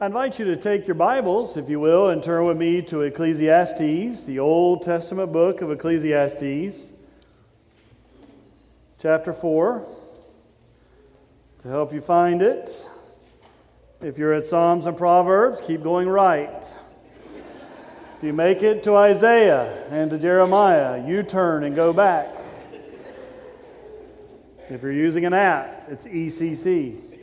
I 0.00 0.06
invite 0.06 0.38
you 0.38 0.44
to 0.44 0.56
take 0.56 0.86
your 0.86 0.94
Bibles, 0.94 1.56
if 1.56 1.68
you 1.68 1.80
will, 1.80 2.10
and 2.10 2.22
turn 2.22 2.44
with 2.44 2.56
me 2.56 2.82
to 2.82 3.00
Ecclesiastes, 3.00 4.22
the 4.22 4.38
Old 4.38 4.84
Testament 4.84 5.32
book 5.32 5.60
of 5.60 5.72
Ecclesiastes, 5.72 6.92
chapter 9.02 9.32
4. 9.32 9.84
To 11.62 11.68
help 11.68 11.92
you 11.92 12.00
find 12.00 12.42
it, 12.42 12.70
if 14.00 14.16
you're 14.16 14.34
at 14.34 14.46
Psalms 14.46 14.86
and 14.86 14.96
Proverbs, 14.96 15.60
keep 15.66 15.82
going 15.82 16.08
right. 16.08 16.62
If 18.18 18.22
you 18.22 18.32
make 18.32 18.62
it 18.62 18.84
to 18.84 18.94
Isaiah 18.94 19.84
and 19.90 20.10
to 20.10 20.18
Jeremiah, 20.18 21.04
you 21.08 21.24
turn 21.24 21.64
and 21.64 21.74
go 21.74 21.92
back. 21.92 22.32
If 24.70 24.80
you're 24.80 24.92
using 24.92 25.24
an 25.24 25.34
app, 25.34 25.88
it's 25.88 26.06
ECC. 26.06 27.17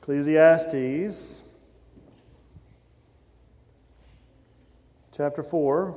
Ecclesiastes 0.00 1.40
chapter 5.14 5.42
4, 5.42 5.94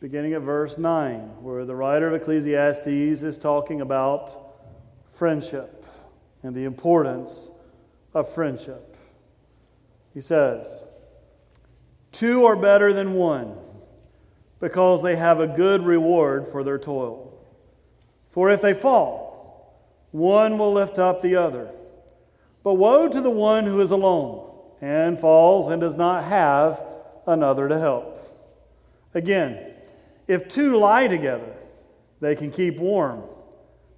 beginning 0.00 0.34
at 0.34 0.42
verse 0.42 0.76
9, 0.76 1.18
where 1.40 1.64
the 1.64 1.74
writer 1.74 2.08
of 2.08 2.20
Ecclesiastes 2.20 2.86
is 2.86 3.38
talking 3.38 3.80
about 3.80 4.54
friendship 5.18 5.86
and 6.42 6.54
the 6.54 6.64
importance 6.64 7.48
of 8.12 8.32
friendship. 8.34 8.98
He 10.12 10.20
says, 10.20 10.82
Two 12.12 12.44
are 12.44 12.56
better 12.56 12.92
than 12.92 13.14
one 13.14 13.56
because 14.60 15.02
they 15.02 15.16
have 15.16 15.40
a 15.40 15.46
good 15.46 15.86
reward 15.86 16.48
for 16.52 16.62
their 16.64 16.78
toil. 16.78 17.32
For 18.32 18.50
if 18.50 18.60
they 18.60 18.74
fall, 18.74 19.80
one 20.10 20.58
will 20.58 20.74
lift 20.74 20.98
up 20.98 21.22
the 21.22 21.36
other. 21.36 21.70
But 22.62 22.74
woe 22.74 23.08
to 23.08 23.20
the 23.20 23.30
one 23.30 23.64
who 23.64 23.80
is 23.80 23.90
alone 23.90 24.50
and 24.80 25.18
falls 25.18 25.70
and 25.70 25.80
does 25.80 25.96
not 25.96 26.24
have 26.24 26.82
another 27.26 27.68
to 27.68 27.78
help. 27.78 28.16
Again, 29.14 29.72
if 30.28 30.48
two 30.48 30.76
lie 30.76 31.06
together, 31.06 31.54
they 32.20 32.36
can 32.36 32.50
keep 32.50 32.78
warm. 32.78 33.22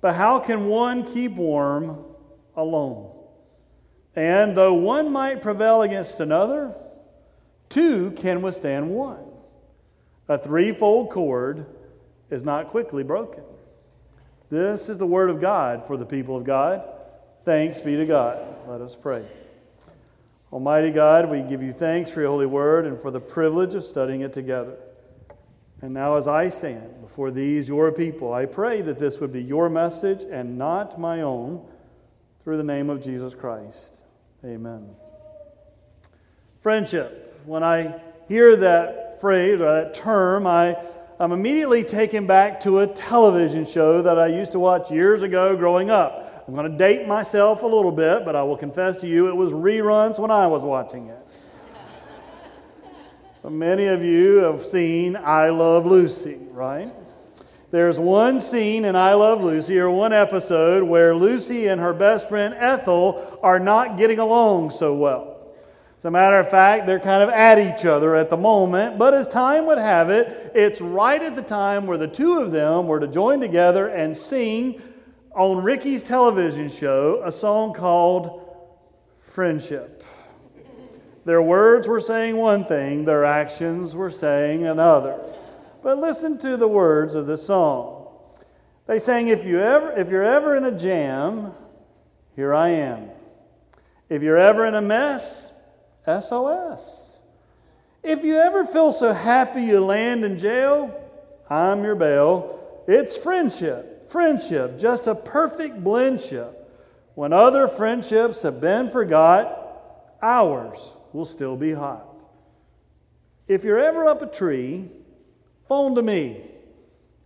But 0.01 0.15
how 0.15 0.39
can 0.39 0.67
one 0.67 1.13
keep 1.13 1.33
warm 1.33 2.05
alone? 2.57 3.11
And 4.15 4.57
though 4.57 4.75
one 4.75 5.13
might 5.13 5.43
prevail 5.43 5.83
against 5.83 6.21
another, 6.21 6.75
two 7.69 8.13
can 8.13 8.43
withstand 8.43 8.91
one. 8.91 9.25
A 10.29 10.39
threefold 10.39 11.11
cord 11.11 11.67
is 12.31 12.45
not 12.45 12.69
quickly 12.69 13.03
broken. 13.03 13.43
This 14.51 14.89
is 14.89 14.99
the 14.99 15.07
word 15.07 15.31
of 15.31 15.41
God 15.41 15.87
for 15.87 15.97
the 15.97 16.05
people 16.05 16.37
of 16.37 16.45
God. 16.45 16.83
Thanks 17.45 17.81
be 17.81 17.97
to 17.97 18.07
God. 18.07 18.39
Let 18.69 18.81
us 18.81 18.97
pray. 19.01 19.27
Almighty 20.53 20.91
God, 20.91 21.29
we 21.29 21.41
give 21.43 21.61
you 21.61 21.73
thanks 21.73 22.09
for 22.09 22.21
your 22.21 22.29
holy 22.29 22.47
word 22.47 22.87
and 22.87 23.01
for 23.01 23.11
the 23.11 23.19
privilege 23.19 23.75
of 23.75 23.85
studying 23.85 24.21
it 24.21 24.33
together. 24.33 24.77
And 25.81 25.93
now, 25.93 26.17
as 26.17 26.29
I 26.29 26.49
stand 26.49 27.01
before 27.01 27.33
these, 27.33 27.67
your 27.67 27.91
people, 27.91 28.33
I 28.33 28.47
pray 28.47 28.83
that 28.83 29.01
this 29.01 29.19
would 29.19 29.33
be 29.33 29.43
your 29.43 29.69
message 29.69 30.23
and 30.31 30.57
not 30.57 31.01
my 31.01 31.23
own, 31.23 31.67
through 32.45 32.59
the 32.59 32.63
name 32.63 32.91
of 32.91 33.03
Jesus 33.03 33.35
Christ. 33.35 33.93
Amen. 34.45 34.89
Friendship. 36.63 37.43
When 37.45 37.65
I 37.65 38.01
hear 38.29 38.55
that 38.57 39.21
phrase 39.21 39.61
or 39.61 39.83
that 39.83 39.95
term, 39.95 40.47
I, 40.47 40.77
I'm 41.19 41.33
immediately 41.33 41.83
taken 41.83 42.27
back 42.27 42.61
to 42.63 42.81
a 42.81 42.87
television 42.87 43.67
show 43.67 44.03
that 44.03 44.17
I 44.17 44.29
used 44.29 44.53
to 44.53 44.61
watch 44.61 44.93
years 44.93 45.23
ago 45.23 45.57
growing 45.57 45.91
up. 45.91 46.22
I'm 46.47 46.55
going 46.55 46.71
to 46.71 46.77
date 46.77 47.07
myself 47.07 47.63
a 47.63 47.67
little 47.67 47.93
bit, 47.93 48.25
but 48.25 48.35
I 48.35 48.43
will 48.43 48.57
confess 48.57 49.01
to 49.03 49.07
you 49.07 49.29
it 49.29 49.37
was 49.37 49.53
reruns 49.53 50.19
when 50.19 50.33
I 50.33 50.49
was 50.49 50.63
watching 50.63 51.07
it. 51.09 51.19
Many 53.49 53.87
of 53.87 54.03
you 54.03 54.39
have 54.39 54.67
seen 54.67 55.15
I 55.17 55.51
Love 55.51 55.87
Lucy, 55.87 56.39
right? 56.51 56.93
There's 57.71 57.97
one 57.99 58.41
scene 58.41 58.85
in 58.85 58.97
I 58.97 59.15
Love 59.15 59.43
Lucy, 59.43 59.79
or 59.79 59.89
one 59.89 60.13
episode, 60.13 60.83
where 60.83 61.15
Lucy 61.15 61.69
and 61.69 61.81
her 61.81 61.95
best 61.95 62.29
friend 62.29 62.55
Ethel 62.55 63.39
are 63.43 63.61
not 63.61 63.97
getting 63.97 64.19
along 64.19 64.73
so 64.73 64.95
well. 64.95 65.39
As 65.99 66.07
a 66.07 66.11
matter 66.11 66.41
of 66.41 66.51
fact, 66.51 66.87
they're 66.87 66.99
kind 66.99 67.23
of 67.23 67.29
at 67.29 67.61
each 67.61 67.87
other 67.87 68.17
at 68.17 68.31
the 68.31 68.37
moment, 68.37 68.99
but 68.99 69.15
as 69.15 69.29
time 69.29 69.67
would 69.67 69.79
have 69.79 70.11
it, 70.11 70.51
it's 70.57 70.81
right 70.81 71.23
at 71.23 71.37
the 71.37 71.43
time 71.43 71.87
where 71.87 71.97
the 71.97 72.09
two 72.09 72.41
of 72.41 72.51
them 72.51 72.89
were 72.89 72.99
to 72.99 73.07
join 73.07 73.39
together 73.39 73.87
and 73.87 74.17
sing 74.17 74.83
on 75.35 75.63
Ricky's 75.63 76.03
television 76.03 76.69
show 76.71 77.23
a 77.25 77.33
song 77.33 77.73
called 77.73 78.55
Friendship. 79.33 80.05
Their 81.25 81.41
words 81.41 81.89
were 81.89 82.01
saying 82.01 82.37
one 82.37 82.65
thing, 82.65 83.05
their 83.05 83.25
actions 83.25 83.95
were 83.95 84.11
saying 84.11 84.67
another. 84.67 85.21
But 85.83 85.99
listen 85.99 86.39
to 86.39 86.57
the 86.57 86.69
words 86.69 87.15
of 87.15 87.27
the 87.27 87.37
song. 87.37 88.09
They 88.87 88.99
sang, 88.99 89.29
if, 89.29 89.45
you 89.45 89.61
ever, 89.61 89.93
if 89.93 90.09
you're 90.09 90.25
ever 90.25 90.57
in 90.57 90.65
a 90.65 90.79
jam, 90.79 91.53
here 92.35 92.53
I 92.53 92.71
am. 92.71 93.09
If 94.09 94.23
you're 94.23 94.39
ever 94.39 94.67
in 94.67 94.75
a 94.75 94.83
mess, 94.83 95.49
SOS. 96.05 97.17
If 98.03 98.25
you 98.25 98.37
ever 98.37 98.67
feel 98.67 98.93
so 98.93 99.13
happy 99.13 99.63
you 99.63 99.85
land 99.85 100.25
in 100.25 100.39
jail, 100.39 100.93
I'm 101.49 101.85
your 101.85 101.95
bail. 101.95 102.85
It's 102.89 103.17
friendship 103.17 103.92
friendship, 104.13 104.79
just 104.79 105.07
a 105.07 105.15
perfect 105.15 105.83
blendship. 105.83 106.55
When 107.15 107.33
other 107.33 107.67
friendships 107.67 108.43
have 108.43 108.61
been 108.61 108.91
forgot, 108.91 110.17
ours 110.23 110.79
will 111.13 111.25
still 111.25 111.57
be 111.57 111.73
hot. 111.73 112.07
If 113.49 113.65
you're 113.65 113.81
ever 113.81 114.07
up 114.07 114.23
a 114.23 114.27
tree, 114.27 114.89
phone 115.69 115.95
to 115.97 116.03
me. 116.03 116.43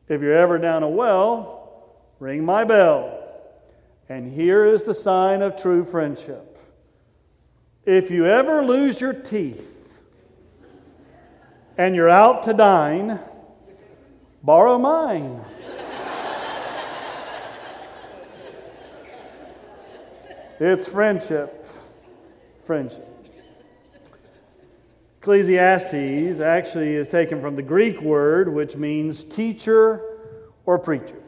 If 0.08 0.22
you're 0.22 0.36
ever 0.36 0.58
down 0.58 0.82
a 0.82 0.88
well, 0.88 1.97
ring 2.19 2.44
my 2.44 2.64
bell. 2.64 3.12
And 4.08 4.32
here 4.32 4.66
is 4.66 4.82
the 4.82 4.94
sign 4.94 5.42
of 5.42 5.60
true 5.60 5.84
friendship. 5.84 6.58
If 7.84 8.10
you 8.10 8.26
ever 8.26 8.64
lose 8.64 9.00
your 9.00 9.12
teeth 9.12 9.64
and 11.78 11.94
you're 11.94 12.08
out 12.08 12.44
to 12.44 12.53
dine, 12.53 13.20
borrow 14.42 14.78
mine. 14.78 15.44
It's 20.58 20.86
friendship. 20.88 21.66
Friendship. 22.64 23.06
Ecclesiastes 25.20 26.40
actually 26.40 26.94
is 26.94 27.08
taken 27.08 27.40
from 27.40 27.56
the 27.56 27.62
Greek 27.62 28.00
word 28.00 28.52
which 28.52 28.76
means 28.76 29.24
teacher 29.24 30.00
or 30.64 30.78
preacher. 30.78 31.20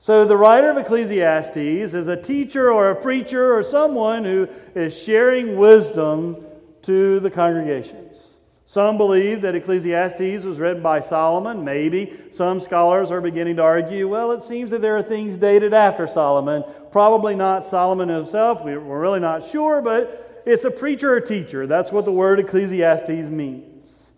So 0.00 0.24
the 0.24 0.36
writer 0.36 0.70
of 0.70 0.78
Ecclesiastes 0.78 1.56
is 1.56 2.06
a 2.06 2.20
teacher 2.20 2.72
or 2.72 2.90
a 2.90 2.96
preacher 2.96 3.54
or 3.56 3.62
someone 3.62 4.24
who 4.24 4.48
is 4.74 4.96
sharing 4.96 5.56
wisdom 5.56 6.44
to 6.82 7.20
the 7.20 7.30
congregations. 7.30 8.35
Some 8.68 8.98
believe 8.98 9.42
that 9.42 9.54
Ecclesiastes 9.54 10.44
was 10.44 10.58
written 10.58 10.82
by 10.82 10.98
Solomon, 10.98 11.64
maybe. 11.64 12.18
Some 12.32 12.60
scholars 12.60 13.12
are 13.12 13.20
beginning 13.20 13.56
to 13.56 13.62
argue, 13.62 14.08
well, 14.08 14.32
it 14.32 14.42
seems 14.42 14.72
that 14.72 14.82
there 14.82 14.96
are 14.96 15.02
things 15.02 15.36
dated 15.36 15.72
after 15.72 16.08
Solomon. 16.08 16.64
Probably 16.90 17.36
not 17.36 17.64
Solomon 17.64 18.08
himself. 18.08 18.64
We're 18.64 18.80
really 18.80 19.20
not 19.20 19.48
sure, 19.48 19.80
but 19.80 20.42
it's 20.44 20.64
a 20.64 20.70
preacher 20.70 21.14
or 21.14 21.20
teacher. 21.20 21.68
That's 21.68 21.92
what 21.92 22.04
the 22.04 22.12
word 22.12 22.40
Ecclesiastes 22.40 23.08
means. 23.30 24.10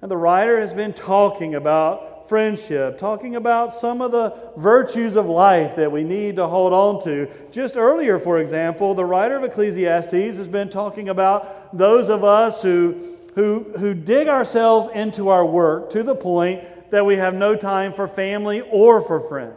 And 0.00 0.10
the 0.10 0.16
writer 0.16 0.58
has 0.58 0.72
been 0.72 0.94
talking 0.94 1.54
about 1.54 2.30
friendship, 2.30 2.98
talking 2.98 3.36
about 3.36 3.74
some 3.74 4.00
of 4.00 4.10
the 4.10 4.52
virtues 4.56 5.16
of 5.16 5.26
life 5.26 5.76
that 5.76 5.92
we 5.92 6.02
need 6.02 6.36
to 6.36 6.46
hold 6.46 6.72
on 6.72 7.04
to. 7.04 7.28
Just 7.52 7.76
earlier, 7.76 8.18
for 8.18 8.38
example, 8.38 8.94
the 8.94 9.04
writer 9.04 9.36
of 9.36 9.44
Ecclesiastes 9.44 10.36
has 10.36 10.48
been 10.48 10.70
talking 10.70 11.10
about 11.10 11.76
those 11.76 12.08
of 12.08 12.24
us 12.24 12.62
who 12.62 13.15
who, 13.36 13.66
who 13.78 13.94
dig 13.94 14.28
ourselves 14.28 14.88
into 14.94 15.28
our 15.28 15.44
work 15.44 15.90
to 15.90 16.02
the 16.02 16.14
point 16.14 16.90
that 16.90 17.04
we 17.04 17.16
have 17.16 17.34
no 17.34 17.54
time 17.54 17.92
for 17.92 18.08
family 18.08 18.62
or 18.62 19.02
for 19.02 19.20
friends. 19.28 19.54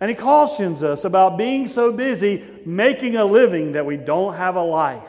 And 0.00 0.08
he 0.08 0.16
cautions 0.16 0.82
us 0.82 1.04
about 1.04 1.36
being 1.36 1.68
so 1.68 1.92
busy 1.92 2.42
making 2.64 3.16
a 3.16 3.24
living 3.24 3.72
that 3.72 3.84
we 3.84 3.98
don't 3.98 4.34
have 4.34 4.56
a 4.56 4.62
life. 4.62 5.06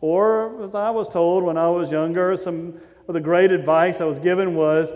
Or, 0.00 0.64
as 0.64 0.74
I 0.74 0.90
was 0.90 1.08
told 1.08 1.44
when 1.44 1.56
I 1.56 1.68
was 1.68 1.90
younger, 1.90 2.36
some 2.36 2.80
of 3.06 3.14
the 3.14 3.20
great 3.20 3.52
advice 3.52 4.00
I 4.00 4.04
was 4.04 4.18
given 4.18 4.54
was 4.54 4.90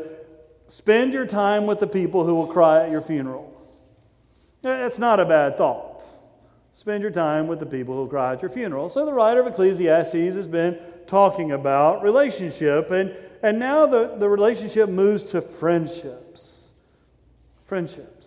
spend 0.69 1.13
your 1.13 1.27
time 1.27 1.67
with 1.67 1.79
the 1.79 1.87
people 1.87 2.27
who 2.27 2.35
will 2.35 2.49
cry 2.49 2.85
at 2.85 2.91
your 2.91 3.03
funeral. 3.03 3.53
It's 4.65 4.99
not 4.99 5.21
a 5.21 5.25
bad 5.25 5.57
thought. 5.59 6.03
Spend 6.75 7.03
your 7.03 7.13
time 7.13 7.47
with 7.47 7.61
the 7.61 7.67
people 7.67 7.95
who 7.95 8.09
cry 8.09 8.33
at 8.33 8.43
your 8.43 8.51
funeral. 8.51 8.89
So 8.89 9.07
the 9.07 9.13
writer 9.13 9.41
of 9.41 9.47
Ecclesiastes 9.47 10.35
has 10.35 10.49
been 10.49 10.79
talking 11.07 11.53
about 11.53 12.03
relationship, 12.03 12.91
and, 12.91 13.15
and 13.43 13.59
now 13.59 13.87
the, 13.87 14.17
the 14.19 14.29
relationship 14.29 14.89
moves 14.89 15.25
to 15.25 15.41
friendships. 15.41 16.69
Friendships. 17.67 18.27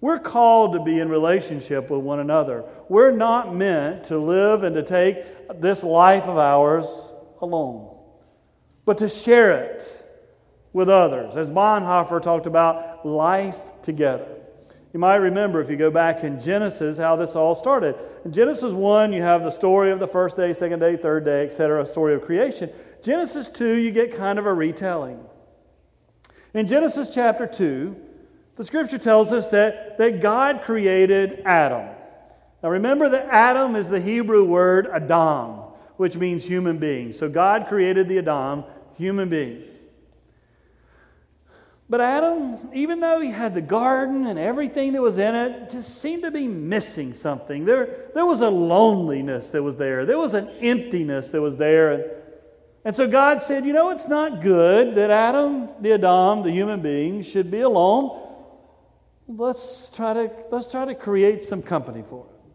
We're 0.00 0.18
called 0.18 0.72
to 0.72 0.80
be 0.80 0.98
in 0.98 1.08
relationship 1.08 1.90
with 1.90 2.00
one 2.00 2.20
another. 2.20 2.64
We're 2.88 3.10
not 3.10 3.54
meant 3.54 4.04
to 4.04 4.18
live 4.18 4.62
and 4.62 4.74
to 4.74 4.82
take 4.82 5.60
this 5.60 5.82
life 5.82 6.24
of 6.24 6.38
ours 6.38 6.86
alone, 7.42 7.96
but 8.86 8.98
to 8.98 9.08
share 9.08 9.64
it 9.64 9.82
with 10.72 10.88
others. 10.88 11.36
As 11.36 11.50
Bonhoeffer 11.50 12.22
talked 12.22 12.46
about 12.46 13.04
life 13.04 13.56
together. 13.82 14.39
You 14.92 14.98
might 14.98 15.16
remember 15.16 15.60
if 15.60 15.70
you 15.70 15.76
go 15.76 15.90
back 15.90 16.24
in 16.24 16.40
Genesis 16.40 16.98
how 16.98 17.14
this 17.14 17.36
all 17.36 17.54
started. 17.54 17.94
In 18.24 18.32
Genesis 18.32 18.72
1, 18.72 19.12
you 19.12 19.22
have 19.22 19.44
the 19.44 19.50
story 19.50 19.92
of 19.92 20.00
the 20.00 20.08
first 20.08 20.36
day, 20.36 20.52
second 20.52 20.80
day, 20.80 20.96
third 20.96 21.24
day, 21.24 21.46
etc., 21.46 21.86
story 21.86 22.14
of 22.14 22.22
creation. 22.22 22.70
Genesis 23.04 23.48
2, 23.48 23.74
you 23.74 23.92
get 23.92 24.16
kind 24.16 24.38
of 24.38 24.46
a 24.46 24.52
retelling. 24.52 25.20
In 26.54 26.66
Genesis 26.66 27.08
chapter 27.08 27.46
2, 27.46 27.94
the 28.56 28.64
scripture 28.64 28.98
tells 28.98 29.32
us 29.32 29.48
that, 29.48 29.96
that 29.98 30.20
God 30.20 30.62
created 30.62 31.42
Adam. 31.44 31.94
Now 32.62 32.70
remember 32.70 33.08
that 33.10 33.28
Adam 33.30 33.76
is 33.76 33.88
the 33.88 34.00
Hebrew 34.00 34.44
word 34.44 34.88
Adam, 34.92 35.60
which 35.96 36.16
means 36.16 36.42
human 36.42 36.78
being. 36.78 37.12
So 37.12 37.28
God 37.28 37.66
created 37.68 38.08
the 38.08 38.18
Adam, 38.18 38.64
human 38.98 39.28
beings. 39.28 39.64
But 41.90 42.00
Adam, 42.00 42.70
even 42.72 43.00
though 43.00 43.20
he 43.20 43.32
had 43.32 43.52
the 43.52 43.60
garden 43.60 44.28
and 44.28 44.38
everything 44.38 44.92
that 44.92 45.02
was 45.02 45.18
in 45.18 45.34
it, 45.34 45.70
just 45.72 46.00
seemed 46.00 46.22
to 46.22 46.30
be 46.30 46.46
missing 46.46 47.14
something. 47.14 47.64
There, 47.64 48.10
there 48.14 48.24
was 48.24 48.42
a 48.42 48.48
loneliness 48.48 49.48
that 49.48 49.60
was 49.60 49.76
there, 49.76 50.06
there 50.06 50.16
was 50.16 50.34
an 50.34 50.48
emptiness 50.60 51.30
that 51.30 51.40
was 51.40 51.56
there. 51.56 51.92
And, 51.92 52.04
and 52.84 52.94
so 52.94 53.08
God 53.08 53.42
said, 53.42 53.66
You 53.66 53.72
know, 53.72 53.90
it's 53.90 54.06
not 54.06 54.40
good 54.40 54.94
that 54.94 55.10
Adam, 55.10 55.68
the 55.80 55.94
Adam, 55.94 56.44
the 56.44 56.52
human 56.52 56.80
being, 56.80 57.24
should 57.24 57.50
be 57.50 57.62
alone. 57.62 58.28
Let's 59.26 59.90
try 59.90 60.12
to, 60.12 60.30
let's 60.52 60.70
try 60.70 60.84
to 60.84 60.94
create 60.94 61.42
some 61.42 61.60
company 61.60 62.04
for 62.08 62.20
him. 62.20 62.52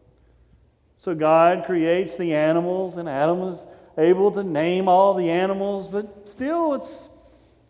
So 0.96 1.14
God 1.14 1.66
creates 1.66 2.16
the 2.16 2.34
animals, 2.34 2.96
and 2.96 3.10
Adam 3.10 3.42
is 3.50 3.60
able 3.98 4.32
to 4.32 4.44
name 4.44 4.88
all 4.88 5.14
the 5.14 5.30
animals, 5.30 5.90
but 5.90 6.30
still 6.30 6.74
it's 6.74 7.10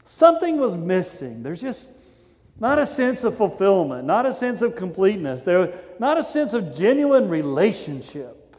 Something 0.05 0.57
was 0.57 0.75
missing. 0.75 1.43
There's 1.43 1.61
just 1.61 1.89
not 2.59 2.79
a 2.79 2.85
sense 2.85 3.23
of 3.23 3.37
fulfillment, 3.37 4.05
not 4.05 4.25
a 4.25 4.33
sense 4.33 4.61
of 4.61 4.75
completeness, 4.75 5.43
there, 5.43 5.73
not 5.99 6.17
a 6.17 6.23
sense 6.23 6.53
of 6.53 6.75
genuine 6.75 7.27
relationship. 7.27 8.55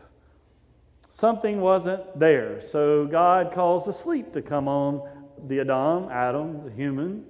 Something 1.09 1.61
wasn't 1.61 2.19
there. 2.19 2.61
So 2.71 3.07
God 3.07 3.53
calls 3.53 3.87
the 3.87 3.93
sleep 3.93 4.35
to 4.35 4.43
come 4.43 4.69
on 4.69 5.09
the 5.49 5.61
Adam, 5.61 6.09
Adam, 6.11 6.65
the 6.65 6.71
human, 6.71 7.25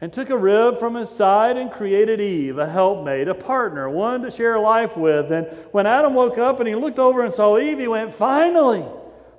and 0.00 0.12
took 0.12 0.30
a 0.30 0.36
rib 0.36 0.78
from 0.78 0.94
his 0.94 1.10
side 1.10 1.56
and 1.56 1.70
created 1.70 2.20
Eve, 2.20 2.58
a 2.58 2.68
helpmate, 2.68 3.28
a 3.28 3.34
partner, 3.34 3.88
one 3.90 4.22
to 4.22 4.30
share 4.30 4.58
life 4.58 4.96
with. 4.96 5.30
And 5.30 5.46
when 5.72 5.86
Adam 5.86 6.14
woke 6.14 6.38
up 6.38 6.60
and 6.60 6.68
he 6.68 6.74
looked 6.74 6.98
over 6.98 7.24
and 7.24 7.32
saw 7.32 7.58
Eve, 7.58 7.78
he 7.78 7.88
went, 7.88 8.14
Finally, 8.14 8.84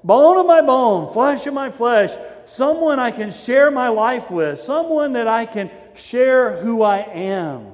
bone 0.03 0.37
of 0.37 0.45
my 0.45 0.61
bone, 0.61 1.11
flesh 1.13 1.45
of 1.47 1.53
my 1.53 1.71
flesh 1.71 2.11
someone 2.45 2.99
I 2.99 3.11
can 3.11 3.31
share 3.31 3.71
my 3.71 3.89
life 3.89 4.29
with, 4.29 4.61
someone 4.63 5.13
that 5.13 5.27
I 5.27 5.45
can 5.45 5.69
share 5.95 6.61
who 6.61 6.81
I 6.81 6.99
am 6.99 7.73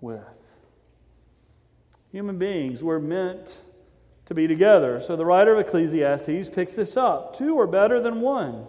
with. 0.00 0.22
Human 2.12 2.38
beings 2.38 2.82
were 2.82 3.00
meant 3.00 3.58
to 4.26 4.34
be 4.34 4.46
together. 4.46 5.02
So 5.06 5.16
the 5.16 5.24
writer 5.24 5.54
of 5.54 5.66
Ecclesiastes 5.66 6.48
picks 6.48 6.72
this 6.72 6.96
up. 6.96 7.36
Two 7.36 7.58
are 7.58 7.66
better 7.66 8.00
than 8.00 8.20
one 8.20 8.66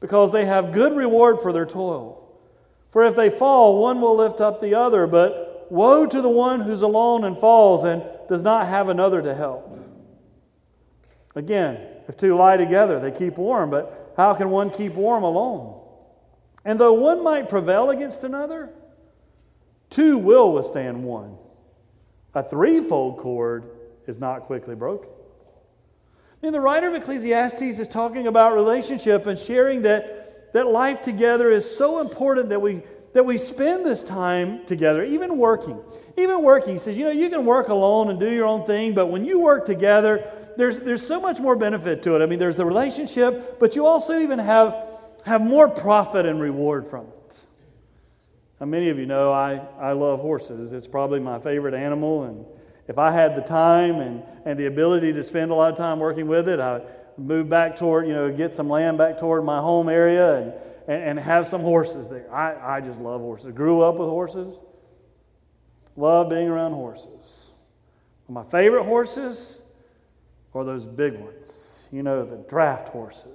because 0.00 0.32
they 0.32 0.44
have 0.44 0.72
good 0.72 0.96
reward 0.96 1.40
for 1.40 1.52
their 1.52 1.66
toil. 1.66 2.18
For 2.90 3.04
if 3.04 3.16
they 3.16 3.30
fall, 3.30 3.80
one 3.80 4.00
will 4.00 4.16
lift 4.16 4.40
up 4.40 4.60
the 4.60 4.74
other, 4.74 5.06
but 5.06 5.66
woe 5.70 6.06
to 6.06 6.20
the 6.20 6.28
one 6.28 6.60
who's 6.60 6.82
alone 6.82 7.24
and 7.24 7.38
falls 7.38 7.84
and 7.84 8.02
does 8.28 8.42
not 8.42 8.66
have 8.66 8.88
another 8.88 9.22
to 9.22 9.34
help. 9.34 9.78
Again, 11.34 11.78
if 12.08 12.16
two 12.16 12.36
lie 12.36 12.56
together, 12.56 13.00
they 13.00 13.10
keep 13.10 13.38
warm, 13.38 13.70
but 13.70 14.01
how 14.16 14.34
can 14.34 14.50
one 14.50 14.70
keep 14.70 14.94
warm 14.94 15.22
alone? 15.22 15.80
And 16.64 16.78
though 16.78 16.92
one 16.92 17.22
might 17.22 17.48
prevail 17.48 17.90
against 17.90 18.24
another, 18.24 18.70
two 19.90 20.18
will 20.18 20.52
withstand 20.52 21.02
one. 21.02 21.36
A 22.34 22.42
threefold 22.42 23.18
cord 23.18 23.64
is 24.06 24.18
not 24.18 24.42
quickly 24.42 24.74
broken. 24.74 25.08
Mean, 26.42 26.52
the 26.52 26.60
writer 26.60 26.88
of 26.88 26.94
Ecclesiastes 26.94 27.78
is 27.78 27.86
talking 27.86 28.26
about 28.26 28.54
relationship 28.54 29.26
and 29.26 29.38
sharing 29.38 29.82
that, 29.82 30.52
that 30.52 30.66
life 30.66 31.02
together 31.02 31.52
is 31.52 31.76
so 31.76 32.00
important 32.00 32.48
that 32.48 32.60
we, 32.60 32.82
that 33.14 33.24
we 33.24 33.38
spend 33.38 33.86
this 33.86 34.02
time 34.02 34.66
together, 34.66 35.04
even 35.04 35.38
working. 35.38 35.80
Even 36.18 36.42
working. 36.42 36.72
He 36.72 36.78
says, 36.80 36.96
you 36.96 37.04
know, 37.04 37.12
you 37.12 37.30
can 37.30 37.46
work 37.46 37.68
alone 37.68 38.10
and 38.10 38.18
do 38.18 38.28
your 38.28 38.46
own 38.46 38.66
thing, 38.66 38.92
but 38.92 39.06
when 39.06 39.24
you 39.24 39.38
work 39.38 39.66
together, 39.66 40.32
there's, 40.56 40.78
there's 40.78 41.06
so 41.06 41.20
much 41.20 41.38
more 41.38 41.56
benefit 41.56 42.02
to 42.04 42.14
it. 42.14 42.22
I 42.22 42.26
mean, 42.26 42.38
there's 42.38 42.56
the 42.56 42.64
relationship, 42.64 43.58
but 43.58 43.76
you 43.76 43.86
also 43.86 44.18
even 44.18 44.38
have, 44.38 44.74
have 45.24 45.40
more 45.40 45.68
profit 45.68 46.26
and 46.26 46.40
reward 46.40 46.88
from 46.88 47.06
it. 47.06 47.36
Now, 48.60 48.66
many 48.66 48.88
of 48.90 48.98
you 48.98 49.06
know 49.06 49.32
I, 49.32 49.60
I 49.80 49.92
love 49.92 50.20
horses. 50.20 50.72
It's 50.72 50.86
probably 50.86 51.20
my 51.20 51.38
favorite 51.40 51.74
animal, 51.74 52.24
and 52.24 52.44
if 52.88 52.98
I 52.98 53.10
had 53.10 53.36
the 53.36 53.42
time 53.42 54.00
and, 54.00 54.22
and 54.44 54.58
the 54.58 54.66
ability 54.66 55.12
to 55.14 55.24
spend 55.24 55.50
a 55.50 55.54
lot 55.54 55.72
of 55.72 55.76
time 55.76 55.98
working 55.98 56.28
with 56.28 56.48
it, 56.48 56.60
I 56.60 56.74
would 56.74 56.86
move 57.16 57.48
back 57.48 57.76
toward, 57.76 58.06
you 58.06 58.14
know, 58.14 58.30
get 58.30 58.54
some 58.54 58.68
land 58.68 58.98
back 58.98 59.18
toward 59.18 59.44
my 59.44 59.58
home 59.58 59.88
area 59.88 60.36
and, 60.36 60.52
and, 60.88 61.10
and 61.10 61.18
have 61.18 61.46
some 61.46 61.62
horses 61.62 62.08
there. 62.08 62.32
I, 62.32 62.76
I 62.76 62.80
just 62.80 62.98
love 62.98 63.20
horses. 63.20 63.52
Grew 63.52 63.82
up 63.82 63.96
with 63.96 64.08
horses. 64.08 64.56
Love 65.96 66.30
being 66.30 66.48
around 66.48 66.72
horses. 66.72 67.48
My 68.28 68.44
favorite 68.44 68.84
horses 68.84 69.58
or 70.54 70.64
those 70.64 70.84
big 70.84 71.14
ones, 71.14 71.86
you 71.90 72.02
know, 72.02 72.24
the 72.24 72.36
draft 72.48 72.88
horses, 72.88 73.26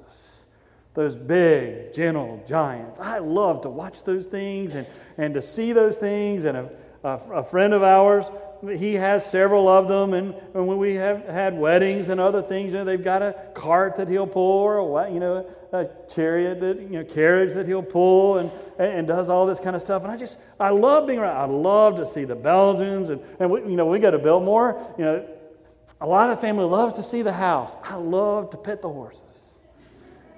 those 0.94 1.16
big, 1.16 1.94
gentle 1.94 2.44
giants. 2.48 3.00
I 3.00 3.20
love 3.20 3.62
to 3.62 3.70
watch 3.70 4.04
those 4.04 4.26
things 4.26 4.76
and, 4.76 4.88
and 5.18 5.34
to 5.34 5.42
see 5.42 5.74
those 5.74 5.98
things. 5.98 6.46
And 6.46 6.58
a, 6.58 6.70
a, 7.04 7.10
a 7.36 7.44
friend 7.44 7.74
of 7.74 7.84
ours, 7.84 8.26
he 8.64 8.96
has 8.96 9.24
several 9.30 9.68
of 9.68 9.88
them. 9.88 10.14
And, 10.14 10.34
and 10.56 10.68
when 10.68 10.78
we 10.78 10.96
have 10.96 11.26
had 11.26 11.58
weddings 11.58 12.10
and 12.10 12.20
other 12.20 12.42
things, 12.42 12.74
you 12.74 12.80
know, 12.80 12.86
they've 12.86 13.04
got 13.04 13.22
a 13.22 13.36
cart 13.54 13.98
that 13.98 14.08
he'll 14.08 14.28
pull 14.28 14.42
or 14.44 15.06
a, 15.06 15.12
you 15.12 15.20
know, 15.20 15.48
a 15.72 15.88
chariot 16.14 16.60
that, 16.62 16.80
you 16.80 16.90
know, 16.90 17.04
carriage 17.04 17.54
that 17.54 17.68
he'll 17.68 17.84
pull 17.84 18.38
and, 18.38 18.52
and 18.80 19.08
does 19.08 19.30
all 19.30 19.46
this 19.46 19.60
kind 19.60 19.76
of 19.76 19.82
stuff. 19.82 20.04
And 20.04 20.12
I 20.12 20.18
just, 20.18 20.38
I 20.60 20.70
love 20.70 21.06
being 21.06 21.20
around. 21.20 21.38
I 21.38 21.54
love 21.54 21.98
to 21.98 22.06
see 22.06 22.26
the 22.26 22.36
Belgians. 22.36 23.10
And, 23.10 23.22
and 23.40 23.52
we, 23.52 23.62
you 23.62 23.76
know, 23.76 23.86
we 23.86 24.00
go 24.00 24.10
to 24.10 24.18
Biltmore, 24.18 24.94
you 24.98 25.06
know, 25.06 25.28
a 26.00 26.08
lot 26.08 26.30
of 26.30 26.40
family 26.40 26.66
loves 26.66 26.94
to 26.96 27.04
see 27.04 27.22
the 27.22 27.34
house. 27.34 27.72
I 27.84 27.96
love 27.96 28.52
to 28.52 28.58
pet 28.58 28.82
the 28.82 28.90
horses. 28.90 29.22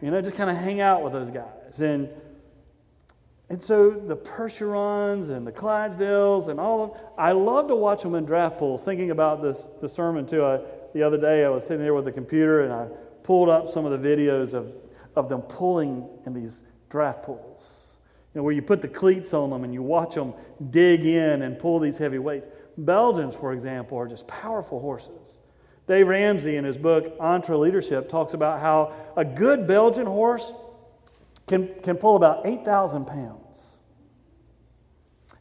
You 0.02 0.12
know, 0.12 0.22
just 0.22 0.36
kind 0.36 0.50
of 0.50 0.56
hang 0.56 0.80
out 0.80 1.04
with 1.04 1.14
those 1.14 1.30
guys. 1.30 1.80
And 1.80 2.10
and 3.50 3.62
so 3.62 3.90
the 3.90 4.16
Percherons 4.16 5.32
and 5.32 5.46
the 5.46 5.52
Clydesdales 5.52 6.50
and 6.50 6.60
all 6.60 6.84
of 6.84 6.92
I 7.18 7.32
love 7.32 7.68
to 7.70 7.76
watch 7.76 8.04
them 8.04 8.16
in 8.16 8.26
draft 8.26 8.60
pulls. 8.60 8.84
Thinking 8.84 9.12
about 9.12 9.42
this 9.42 9.68
the 9.82 9.90
sermon 9.90 10.28
too. 10.28 10.46
I, 10.46 10.60
the 10.94 11.04
other 11.04 11.18
day 11.18 11.44
I 11.44 11.50
was 11.50 11.64
sitting 11.64 11.80
there 11.80 11.94
with 11.94 12.06
the 12.06 12.12
computer 12.12 12.64
and 12.64 12.72
I 12.72 12.88
pulled 13.24 13.50
up 13.50 13.72
some 13.72 13.86
of 13.86 14.02
the 14.02 14.08
videos 14.08 14.54
of, 14.54 14.72
of 15.16 15.30
them 15.30 15.42
pulling 15.42 16.08
in 16.26 16.34
these 16.34 16.62
draft 16.90 17.24
pulls. 17.24 17.98
You 18.34 18.40
know, 18.40 18.44
where 18.44 18.54
you 18.54 18.62
put 18.62 18.82
the 18.82 18.88
cleats 18.88 19.34
on 19.34 19.50
them 19.50 19.64
and 19.64 19.74
you 19.74 19.82
watch 19.82 20.14
them 20.16 20.34
dig 20.70 21.06
in 21.06 21.42
and 21.42 21.58
pull 21.58 21.80
these 21.80 21.98
heavy 21.98 22.20
weights. 22.20 22.48
Belgians, 22.78 23.36
for 23.36 23.54
example, 23.54 23.98
are 23.98 24.08
just 24.08 24.28
powerful 24.28 24.80
horses. 24.80 25.39
Dave 25.90 26.08
Ramsey, 26.08 26.56
in 26.56 26.66
his 26.66 26.78
book 26.78 27.18
EntreLeadership, 27.18 28.10
talks 28.10 28.36
about 28.36 28.62
how 28.62 28.94
a 29.18 29.26
good 29.26 29.66
Belgian 29.66 30.06
horse 30.06 30.52
can, 31.48 31.68
can 31.82 31.98
pull 31.98 32.16
about 32.16 32.46
8,000 32.46 33.06
pounds. 33.06 33.60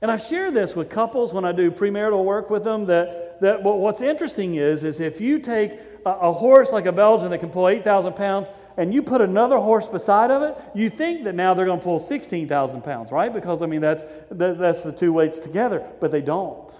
And 0.00 0.10
I 0.10 0.16
share 0.16 0.50
this 0.50 0.74
with 0.74 0.88
couples 0.88 1.34
when 1.34 1.44
I 1.44 1.52
do 1.52 1.70
premarital 1.70 2.24
work 2.24 2.48
with 2.48 2.64
them 2.64 2.86
that, 2.86 3.42
that 3.42 3.62
what's 3.62 4.00
interesting 4.00 4.54
is, 4.54 4.84
is 4.84 5.00
if 5.00 5.20
you 5.20 5.38
take 5.38 5.72
a, 6.06 6.12
a 6.12 6.32
horse 6.32 6.70
like 6.72 6.86
a 6.86 6.92
Belgian 6.92 7.30
that 7.30 7.40
can 7.40 7.50
pull 7.50 7.68
8,000 7.68 8.14
pounds 8.14 8.46
and 8.78 8.94
you 8.94 9.02
put 9.02 9.20
another 9.20 9.58
horse 9.58 9.86
beside 9.86 10.30
of 10.30 10.40
it, 10.40 10.56
you 10.74 10.88
think 10.88 11.24
that 11.24 11.34
now 11.34 11.52
they're 11.52 11.66
going 11.66 11.80
to 11.80 11.84
pull 11.84 11.98
16,000 11.98 12.82
pounds, 12.82 13.12
right? 13.12 13.34
Because, 13.34 13.60
I 13.60 13.66
mean, 13.66 13.82
that's, 13.82 14.02
that, 14.30 14.58
that's 14.58 14.80
the 14.80 14.92
two 14.92 15.12
weights 15.12 15.38
together, 15.38 15.86
but 16.00 16.10
they 16.10 16.22
don't. 16.22 16.72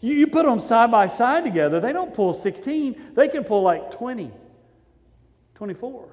You, 0.00 0.14
you 0.14 0.26
put 0.26 0.44
them 0.44 0.60
side 0.60 0.90
by 0.90 1.08
side 1.08 1.44
together, 1.44 1.80
they 1.80 1.92
don't 1.92 2.12
pull 2.12 2.32
16, 2.32 3.12
they 3.14 3.28
can 3.28 3.44
pull 3.44 3.62
like 3.62 3.90
20, 3.90 4.30
24. 5.54 6.08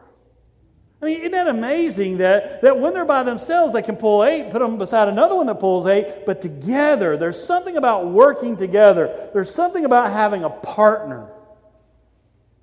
I 1.02 1.06
mean, 1.06 1.20
isn't 1.20 1.32
that 1.32 1.50
amazing 1.50 2.20
that, 2.20 2.62
that 2.62 2.80
when 2.80 2.94
they're 2.94 3.04
by 3.04 3.24
themselves, 3.24 3.74
they 3.74 3.82
can 3.82 3.98
pull 3.98 4.24
eight, 4.24 4.50
put 4.52 4.60
them 4.60 4.78
beside 4.78 5.10
another 5.10 5.36
one 5.36 5.48
that 5.48 5.60
pulls 5.60 5.86
eight, 5.86 6.26
but 6.26 6.42
together, 6.42 7.18
there's 7.18 7.44
something 7.44 7.76
about 7.76 8.08
working 8.08 8.56
together. 8.56 9.30
There's 9.34 9.54
something 9.54 9.84
about 9.84 10.12
having 10.12 10.46
a 10.46 10.50
partner 10.50 11.30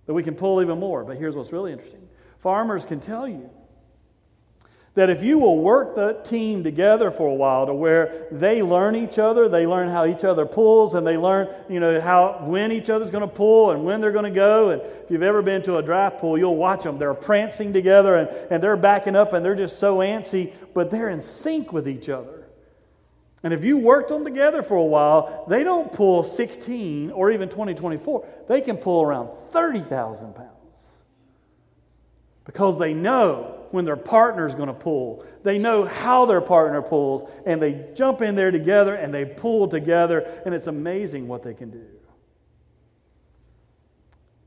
that 0.07 0.15
we 0.15 0.23
can 0.23 0.35
pull 0.35 0.63
even 0.63 0.79
more. 0.79 1.05
But 1.05 1.19
here's 1.19 1.37
what's 1.37 1.53
really 1.53 1.73
interesting 1.73 2.09
farmers 2.43 2.87
can 2.87 2.99
tell 2.99 3.29
you 3.29 3.51
that 5.01 5.09
if 5.09 5.23
you 5.23 5.39
will 5.39 5.59
work 5.59 5.95
the 5.95 6.13
team 6.25 6.63
together 6.63 7.11
for 7.11 7.27
a 7.27 7.35
while 7.35 7.65
to 7.65 7.73
where 7.73 8.27
they 8.31 8.63
learn 8.63 8.95
each 8.95 9.19
other, 9.19 9.49
they 9.49 9.67
learn 9.67 9.89
how 9.89 10.05
each 10.05 10.25
other 10.25 10.45
pulls, 10.45 10.93
and 10.93 11.07
they 11.07 11.17
learn, 11.17 11.49
you 11.71 11.81
know, 11.81 11.99
how 12.03 12.43
when 12.45 12.71
each 12.71 12.91
other's 12.91 13.11
going 13.11 13.27
to 13.27 13.35
pull 13.35 13.71
and 13.71 13.83
when 13.83 14.03
they're 14.03 14.13
going 14.13 14.27
to 14.27 14.31
go. 14.31 14.71
And 14.71 14.83
if 14.83 15.11
you've 15.11 15.23
ever 15.23 15.41
been 15.41 15.63
to 15.63 15.79
a 15.79 15.83
draft 15.83 16.19
pull, 16.19 16.37
you'll 16.37 16.57
watch 16.57 16.83
them. 16.83 16.99
They're 16.99 17.15
prancing 17.15 17.73
together 17.73 18.17
and, 18.17 18.29
and 18.51 18.63
they're 18.63 18.77
backing 18.77 19.17
up 19.17 19.33
and 19.33 19.43
they're 19.43 19.55
just 19.55 19.79
so 19.79 20.01
antsy, 20.01 20.53
but 20.75 20.91
they're 20.91 21.09
in 21.09 21.23
sync 21.23 21.73
with 21.73 21.89
each 21.89 22.11
other. 22.11 22.45
And 23.43 23.55
if 23.55 23.65
you 23.65 23.79
worked 23.79 24.11
them 24.11 24.23
together 24.23 24.63
for 24.63 24.77
a 24.77 24.85
while, 24.85 25.47
they 25.49 25.65
don't 25.65 25.91
pull 25.91 26.25
16 26.25 27.11
or 27.13 27.31
even 27.31 27.49
20, 27.49 27.75
24. 27.75 28.27
They 28.49 28.61
can 28.61 28.77
pull 28.77 29.03
around 29.03 29.31
30,000 29.51 30.35
pounds 30.35 30.51
because 32.45 32.79
they 32.79 32.93
know 32.93 33.60
when 33.71 33.85
their 33.85 33.97
partner 33.97 34.47
is 34.47 34.55
going 34.55 34.69
to 34.69 34.75
pull. 34.75 35.25
They 35.43 35.59
know 35.59 35.85
how 35.85 36.27
their 36.27 36.41
partner 36.41 36.83
pulls, 36.83 37.29
and 37.47 37.63
they 37.63 37.87
jump 37.95 38.21
in 38.21 38.35
there 38.35 38.51
together 38.51 38.95
and 38.95 39.13
they 39.15 39.25
pull 39.25 39.69
together, 39.69 40.21
and 40.45 40.55
it's 40.55 40.67
amazing 40.67 41.29
what 41.29 41.43
they 41.43 41.55
can 41.55 41.71
do. 41.71 41.87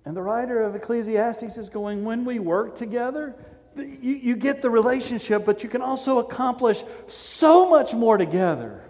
And 0.05 0.15
the 0.15 0.21
writer 0.21 0.61
of 0.61 0.75
Ecclesiastes 0.75 1.57
is 1.57 1.69
going, 1.69 2.03
when 2.03 2.25
we 2.25 2.39
work 2.39 2.77
together, 2.77 3.35
you, 3.77 3.85
you 4.01 4.35
get 4.35 4.61
the 4.61 4.69
relationship, 4.69 5.45
but 5.45 5.63
you 5.63 5.69
can 5.69 5.81
also 5.81 6.19
accomplish 6.19 6.83
so 7.07 7.69
much 7.69 7.93
more 7.93 8.17
together 8.17 8.83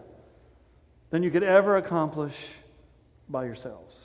than 1.11 1.21
you 1.21 1.29
could 1.29 1.43
ever 1.43 1.77
accomplish 1.77 2.33
by 3.29 3.45
yourselves. 3.45 3.95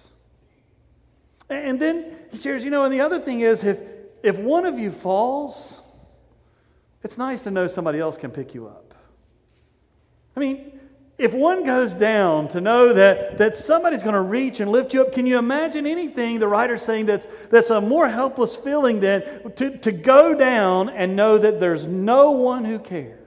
And 1.49 1.81
then 1.81 2.17
he 2.31 2.37
shares, 2.37 2.63
you 2.63 2.71
know, 2.71 2.85
and 2.85 2.93
the 2.93 3.01
other 3.01 3.19
thing 3.19 3.41
is 3.41 3.65
if, 3.65 3.79
if 4.23 4.37
one 4.37 4.67
of 4.67 4.79
you 4.79 4.93
falls, 4.93 5.75
it's 7.03 7.19
nice 7.19 7.43
to 7.43 7.51
know 7.51 7.67
somebody 7.69 7.99
else 8.01 8.17
can 8.17 8.31
pick 8.31 8.55
you 8.55 8.67
up. 8.67 8.95
I 10.37 10.41
mean, 10.41 10.79
if 11.19 11.33
one 11.33 11.65
goes 11.65 11.93
down, 11.95 12.49
to 12.49 12.61
know 12.61 12.93
that, 12.93 13.39
that 13.39 13.57
somebody's 13.57 14.03
going 14.05 14.15
to 14.15 14.21
reach 14.21 14.61
and 14.61 14.71
lift 14.71 14.95
you 14.95 15.03
up, 15.03 15.13
can 15.13 15.27
you 15.27 15.37
imagine 15.37 15.85
anything 15.85 16.39
the 16.39 16.47
writer's 16.47 16.83
saying 16.83 17.07
that's, 17.07 17.27
that's 17.51 17.71
a 17.71 17.81
more 17.81 18.09
helpless 18.09 18.55
feeling 18.55 19.01
than 19.01 19.53
to, 19.57 19.77
to 19.79 19.91
go 19.91 20.35
down 20.35 20.89
and 20.89 21.17
know 21.17 21.39
that 21.39 21.59
there's 21.59 21.87
no 21.87 22.31
one 22.31 22.65
who 22.65 22.79
cares? 22.79 23.19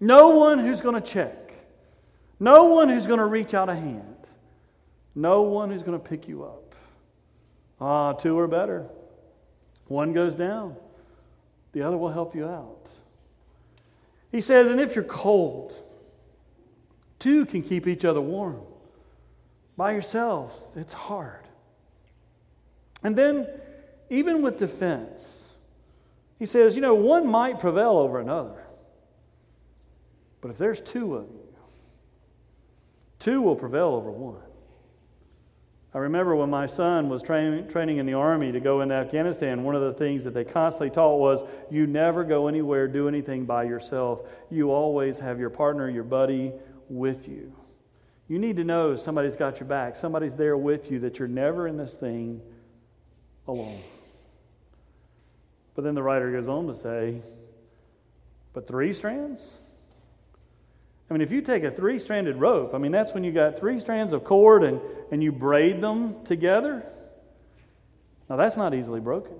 No 0.00 0.30
one 0.30 0.58
who's 0.58 0.80
going 0.80 0.94
to 0.94 1.06
check. 1.06 1.52
No 2.40 2.64
one 2.64 2.88
who's 2.88 3.06
going 3.06 3.18
to 3.18 3.26
reach 3.26 3.52
out 3.52 3.68
a 3.68 3.74
hand. 3.74 4.16
No 5.14 5.42
one 5.42 5.70
who's 5.70 5.82
going 5.82 5.98
to 5.98 6.04
pick 6.04 6.28
you 6.28 6.44
up. 6.44 6.74
Ah, 7.80 8.12
two 8.14 8.38
are 8.38 8.48
better. 8.48 8.86
One 9.86 10.12
goes 10.14 10.34
down, 10.34 10.76
the 11.74 11.82
other 11.82 11.98
will 11.98 12.12
help 12.12 12.34
you 12.34 12.46
out. 12.46 12.88
He 14.32 14.40
says, 14.40 14.70
and 14.70 14.80
if 14.80 14.94
you're 14.94 15.04
cold, 15.04 15.74
two 17.18 17.44
can 17.44 17.62
keep 17.62 17.86
each 17.86 18.04
other 18.04 18.20
warm. 18.20 18.60
By 19.76 19.92
yourselves, 19.92 20.54
it's 20.76 20.92
hard. 20.92 21.42
And 23.02 23.14
then, 23.14 23.46
even 24.08 24.40
with 24.40 24.58
defense, 24.58 25.42
he 26.38 26.46
says, 26.46 26.74
you 26.74 26.80
know, 26.80 26.94
one 26.94 27.26
might 27.26 27.60
prevail 27.60 27.98
over 27.98 28.20
another. 28.20 28.64
But 30.40 30.50
if 30.50 30.58
there's 30.58 30.80
two 30.80 31.16
of 31.16 31.24
you, 31.24 31.54
two 33.18 33.42
will 33.42 33.56
prevail 33.56 33.88
over 33.88 34.10
one. 34.10 34.43
I 35.94 35.98
remember 35.98 36.34
when 36.34 36.50
my 36.50 36.66
son 36.66 37.08
was 37.08 37.22
train, 37.22 37.68
training 37.68 37.98
in 37.98 38.06
the 38.06 38.14
Army 38.14 38.50
to 38.50 38.58
go 38.58 38.80
into 38.80 38.96
Afghanistan, 38.96 39.62
one 39.62 39.76
of 39.76 39.82
the 39.82 39.92
things 39.92 40.24
that 40.24 40.34
they 40.34 40.44
constantly 40.44 40.90
taught 40.90 41.20
was 41.20 41.48
you 41.70 41.86
never 41.86 42.24
go 42.24 42.48
anywhere, 42.48 42.88
do 42.88 43.06
anything 43.06 43.44
by 43.44 43.62
yourself. 43.62 44.22
You 44.50 44.72
always 44.72 45.20
have 45.20 45.38
your 45.38 45.50
partner, 45.50 45.88
your 45.88 46.02
buddy 46.02 46.52
with 46.88 47.28
you. 47.28 47.52
You 48.26 48.40
need 48.40 48.56
to 48.56 48.64
know 48.64 48.96
somebody's 48.96 49.36
got 49.36 49.60
your 49.60 49.68
back, 49.68 49.94
somebody's 49.94 50.34
there 50.34 50.56
with 50.56 50.90
you, 50.90 50.98
that 51.00 51.20
you're 51.20 51.28
never 51.28 51.68
in 51.68 51.76
this 51.76 51.94
thing 51.94 52.40
alone. 53.46 53.80
But 55.76 55.84
then 55.84 55.94
the 55.94 56.02
writer 56.02 56.32
goes 56.32 56.48
on 56.48 56.66
to 56.66 56.74
say, 56.74 57.20
but 58.52 58.66
three 58.66 58.94
strands? 58.94 59.40
I 61.08 61.12
mean, 61.12 61.20
if 61.20 61.30
you 61.30 61.42
take 61.42 61.64
a 61.64 61.70
three 61.70 61.98
stranded 61.98 62.36
rope, 62.36 62.74
I 62.74 62.78
mean, 62.78 62.92
that's 62.92 63.12
when 63.12 63.24
you 63.24 63.32
got 63.32 63.58
three 63.58 63.78
strands 63.78 64.12
of 64.12 64.24
cord 64.24 64.64
and, 64.64 64.80
and 65.10 65.22
you 65.22 65.32
braid 65.32 65.80
them 65.80 66.24
together. 66.24 66.84
Now, 68.28 68.36
that's 68.36 68.56
not 68.56 68.74
easily 68.74 69.00
broken. 69.00 69.34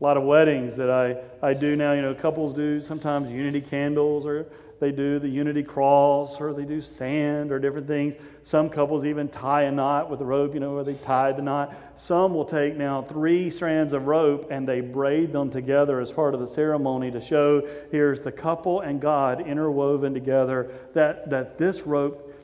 A 0.00 0.04
lot 0.04 0.16
of 0.16 0.22
weddings 0.22 0.76
that 0.76 0.88
I, 0.88 1.16
I 1.46 1.52
do 1.52 1.76
now, 1.76 1.92
you 1.92 2.00
know, 2.00 2.14
couples 2.14 2.56
do 2.56 2.80
sometimes 2.80 3.30
unity 3.30 3.60
candles 3.60 4.24
or 4.24 4.46
they 4.80 4.92
do 4.92 5.18
the 5.18 5.28
unity 5.28 5.62
cross 5.62 6.40
or 6.40 6.54
they 6.54 6.64
do 6.64 6.80
sand 6.80 7.52
or 7.52 7.58
different 7.58 7.86
things. 7.86 8.14
Some 8.42 8.70
couples 8.70 9.04
even 9.04 9.28
tie 9.28 9.64
a 9.64 9.70
knot 9.70 10.08
with 10.08 10.22
a 10.22 10.24
rope, 10.24 10.54
you 10.54 10.60
know, 10.60 10.74
where 10.74 10.84
they 10.84 10.94
tie 10.94 11.32
the 11.32 11.42
knot. 11.42 11.74
Some 11.98 12.32
will 12.32 12.46
take 12.46 12.78
now 12.78 13.02
three 13.02 13.50
strands 13.50 13.92
of 13.92 14.06
rope 14.06 14.48
and 14.50 14.66
they 14.66 14.80
braid 14.80 15.34
them 15.34 15.50
together 15.50 16.00
as 16.00 16.10
part 16.10 16.32
of 16.32 16.40
the 16.40 16.48
ceremony 16.48 17.10
to 17.10 17.20
show 17.20 17.68
here's 17.90 18.20
the 18.20 18.32
couple 18.32 18.80
and 18.80 19.02
God 19.02 19.46
interwoven 19.46 20.14
together, 20.14 20.72
that, 20.94 21.28
that 21.28 21.58
this 21.58 21.82
rope 21.82 22.34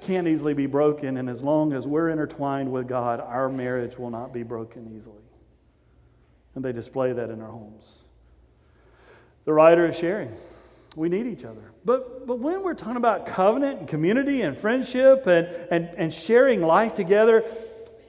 can't 0.00 0.26
easily 0.26 0.54
be 0.54 0.66
broken. 0.66 1.18
And 1.18 1.30
as 1.30 1.40
long 1.40 1.72
as 1.72 1.86
we're 1.86 2.10
intertwined 2.10 2.72
with 2.72 2.88
God, 2.88 3.20
our 3.20 3.48
marriage 3.48 3.96
will 3.96 4.10
not 4.10 4.34
be 4.34 4.42
broken 4.42 4.92
easily. 4.96 5.25
And 6.56 6.64
they 6.64 6.72
display 6.72 7.12
that 7.12 7.28
in 7.30 7.42
our 7.42 7.50
homes. 7.50 7.84
The 9.44 9.52
writer 9.52 9.86
is 9.86 9.96
sharing. 9.96 10.32
We 10.96 11.10
need 11.10 11.26
each 11.26 11.44
other. 11.44 11.70
But, 11.84 12.26
but 12.26 12.38
when 12.38 12.62
we're 12.62 12.74
talking 12.74 12.96
about 12.96 13.26
covenant 13.26 13.80
and 13.80 13.88
community 13.88 14.40
and 14.40 14.58
friendship 14.58 15.26
and, 15.26 15.46
and, 15.70 15.90
and 15.98 16.12
sharing 16.12 16.62
life 16.62 16.94
together, 16.94 17.44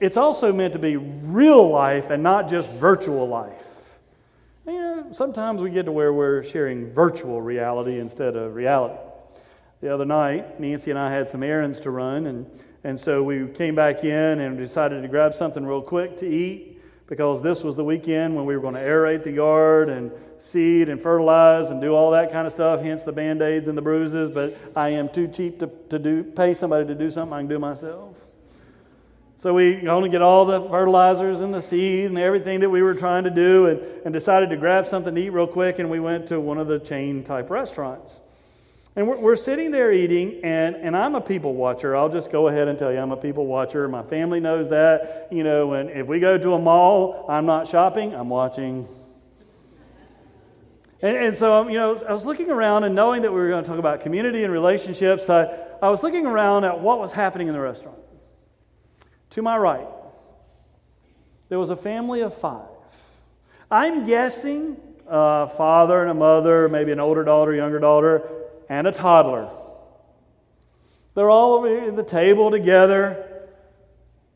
it's 0.00 0.16
also 0.16 0.50
meant 0.52 0.72
to 0.72 0.78
be 0.78 0.96
real 0.96 1.68
life 1.68 2.08
and 2.08 2.22
not 2.22 2.48
just 2.48 2.66
virtual 2.70 3.28
life. 3.28 3.62
You 4.66 4.72
know, 4.72 5.06
sometimes 5.12 5.60
we 5.60 5.68
get 5.68 5.84
to 5.84 5.92
where 5.92 6.14
we're 6.14 6.42
sharing 6.42 6.90
virtual 6.92 7.42
reality 7.42 8.00
instead 8.00 8.34
of 8.34 8.54
reality. 8.54 8.98
The 9.82 9.92
other 9.92 10.06
night, 10.06 10.58
Nancy 10.58 10.90
and 10.90 10.98
I 10.98 11.12
had 11.12 11.28
some 11.28 11.42
errands 11.42 11.80
to 11.80 11.90
run, 11.90 12.26
and, 12.26 12.46
and 12.82 12.98
so 12.98 13.22
we 13.22 13.46
came 13.48 13.74
back 13.74 14.04
in 14.04 14.40
and 14.40 14.56
decided 14.56 15.02
to 15.02 15.08
grab 15.08 15.36
something 15.36 15.64
real 15.64 15.82
quick 15.82 16.16
to 16.16 16.26
eat 16.26 16.77
because 17.08 17.42
this 17.42 17.64
was 17.64 17.74
the 17.74 17.82
weekend 17.82 18.36
when 18.36 18.44
we 18.44 18.54
were 18.54 18.60
going 18.60 18.74
to 18.74 18.80
aerate 18.80 19.24
the 19.24 19.32
yard 19.32 19.88
and 19.88 20.12
seed 20.38 20.88
and 20.88 21.02
fertilize 21.02 21.70
and 21.70 21.80
do 21.80 21.94
all 21.94 22.10
that 22.10 22.30
kind 22.30 22.46
of 22.46 22.52
stuff, 22.52 22.80
hence 22.80 23.02
the 23.02 23.12
band 23.12 23.40
aids 23.40 23.66
and 23.66 23.76
the 23.76 23.82
bruises. 23.82 24.30
But 24.30 24.56
I 24.76 24.90
am 24.90 25.08
too 25.08 25.26
cheap 25.26 25.58
to, 25.60 25.70
to 25.88 25.98
do, 25.98 26.22
pay 26.22 26.52
somebody 26.52 26.86
to 26.86 26.94
do 26.94 27.10
something 27.10 27.32
I 27.32 27.40
can 27.40 27.48
do 27.48 27.58
myself. 27.58 28.14
So 29.38 29.54
we 29.54 29.88
only 29.88 30.10
get 30.10 30.20
all 30.20 30.44
the 30.44 30.68
fertilizers 30.68 31.40
and 31.40 31.54
the 31.54 31.62
seed 31.62 32.06
and 32.06 32.18
everything 32.18 32.60
that 32.60 32.68
we 32.68 32.82
were 32.82 32.94
trying 32.94 33.24
to 33.24 33.30
do 33.30 33.66
and, 33.66 33.80
and 34.04 34.12
decided 34.12 34.50
to 34.50 34.56
grab 34.56 34.86
something 34.86 35.14
to 35.14 35.20
eat 35.20 35.30
real 35.30 35.46
quick. 35.46 35.78
And 35.78 35.88
we 35.88 36.00
went 36.00 36.28
to 36.28 36.40
one 36.40 36.58
of 36.58 36.66
the 36.66 36.78
chain 36.78 37.24
type 37.24 37.48
restaurants. 37.48 38.12
And 38.98 39.06
we're, 39.06 39.20
we're, 39.20 39.36
sitting 39.36 39.70
there 39.70 39.92
eating, 39.92 40.40
and, 40.42 40.74
and 40.74 40.96
I'm 40.96 41.14
a 41.14 41.20
people 41.20 41.54
watcher. 41.54 41.94
I'll 41.94 42.08
just 42.08 42.32
go 42.32 42.48
ahead 42.48 42.66
and 42.66 42.76
tell 42.76 42.92
you 42.92 42.98
I'm 42.98 43.12
a 43.12 43.16
people 43.16 43.46
watcher. 43.46 43.86
My 43.86 44.02
family 44.02 44.40
knows 44.40 44.70
that. 44.70 45.28
You 45.30 45.44
know, 45.44 45.74
and 45.74 45.88
if 45.88 46.08
we 46.08 46.18
go 46.18 46.36
to 46.36 46.54
a 46.54 46.58
mall, 46.58 47.24
I'm 47.28 47.46
not 47.46 47.68
shopping, 47.68 48.12
I'm 48.12 48.28
watching. 48.28 48.88
And, 51.00 51.16
and 51.16 51.36
so, 51.36 51.54
um, 51.54 51.70
you 51.70 51.78
know, 51.78 51.94
I 52.08 52.12
was 52.12 52.24
looking 52.24 52.50
around 52.50 52.82
and 52.82 52.96
knowing 52.96 53.22
that 53.22 53.30
we 53.30 53.38
were 53.38 53.48
going 53.48 53.62
to 53.62 53.70
talk 53.70 53.78
about 53.78 54.00
community 54.00 54.42
and 54.42 54.52
relationships, 54.52 55.30
I, 55.30 55.44
I 55.80 55.90
was 55.90 56.02
looking 56.02 56.26
around 56.26 56.64
at 56.64 56.80
what 56.80 56.98
was 56.98 57.12
happening 57.12 57.46
in 57.46 57.54
the 57.54 57.60
restaurant. 57.60 58.00
To 59.30 59.42
my 59.42 59.56
right, 59.56 59.86
there 61.50 61.58
was 61.60 61.70
a 61.70 61.76
family 61.76 62.22
of 62.22 62.36
five. 62.38 62.66
I'm 63.70 64.04
guessing 64.08 64.76
a 65.06 65.48
father 65.56 66.02
and 66.02 66.10
a 66.10 66.14
mother, 66.14 66.68
maybe 66.68 66.90
an 66.90 66.98
older 66.98 67.22
daughter, 67.22 67.54
younger 67.54 67.78
daughter, 67.78 68.28
and 68.68 68.86
a 68.86 68.92
toddler. 68.92 69.50
They're 71.14 71.30
all 71.30 71.54
over 71.54 71.80
at 71.80 71.96
the 71.96 72.04
table 72.04 72.50
together, 72.50 73.46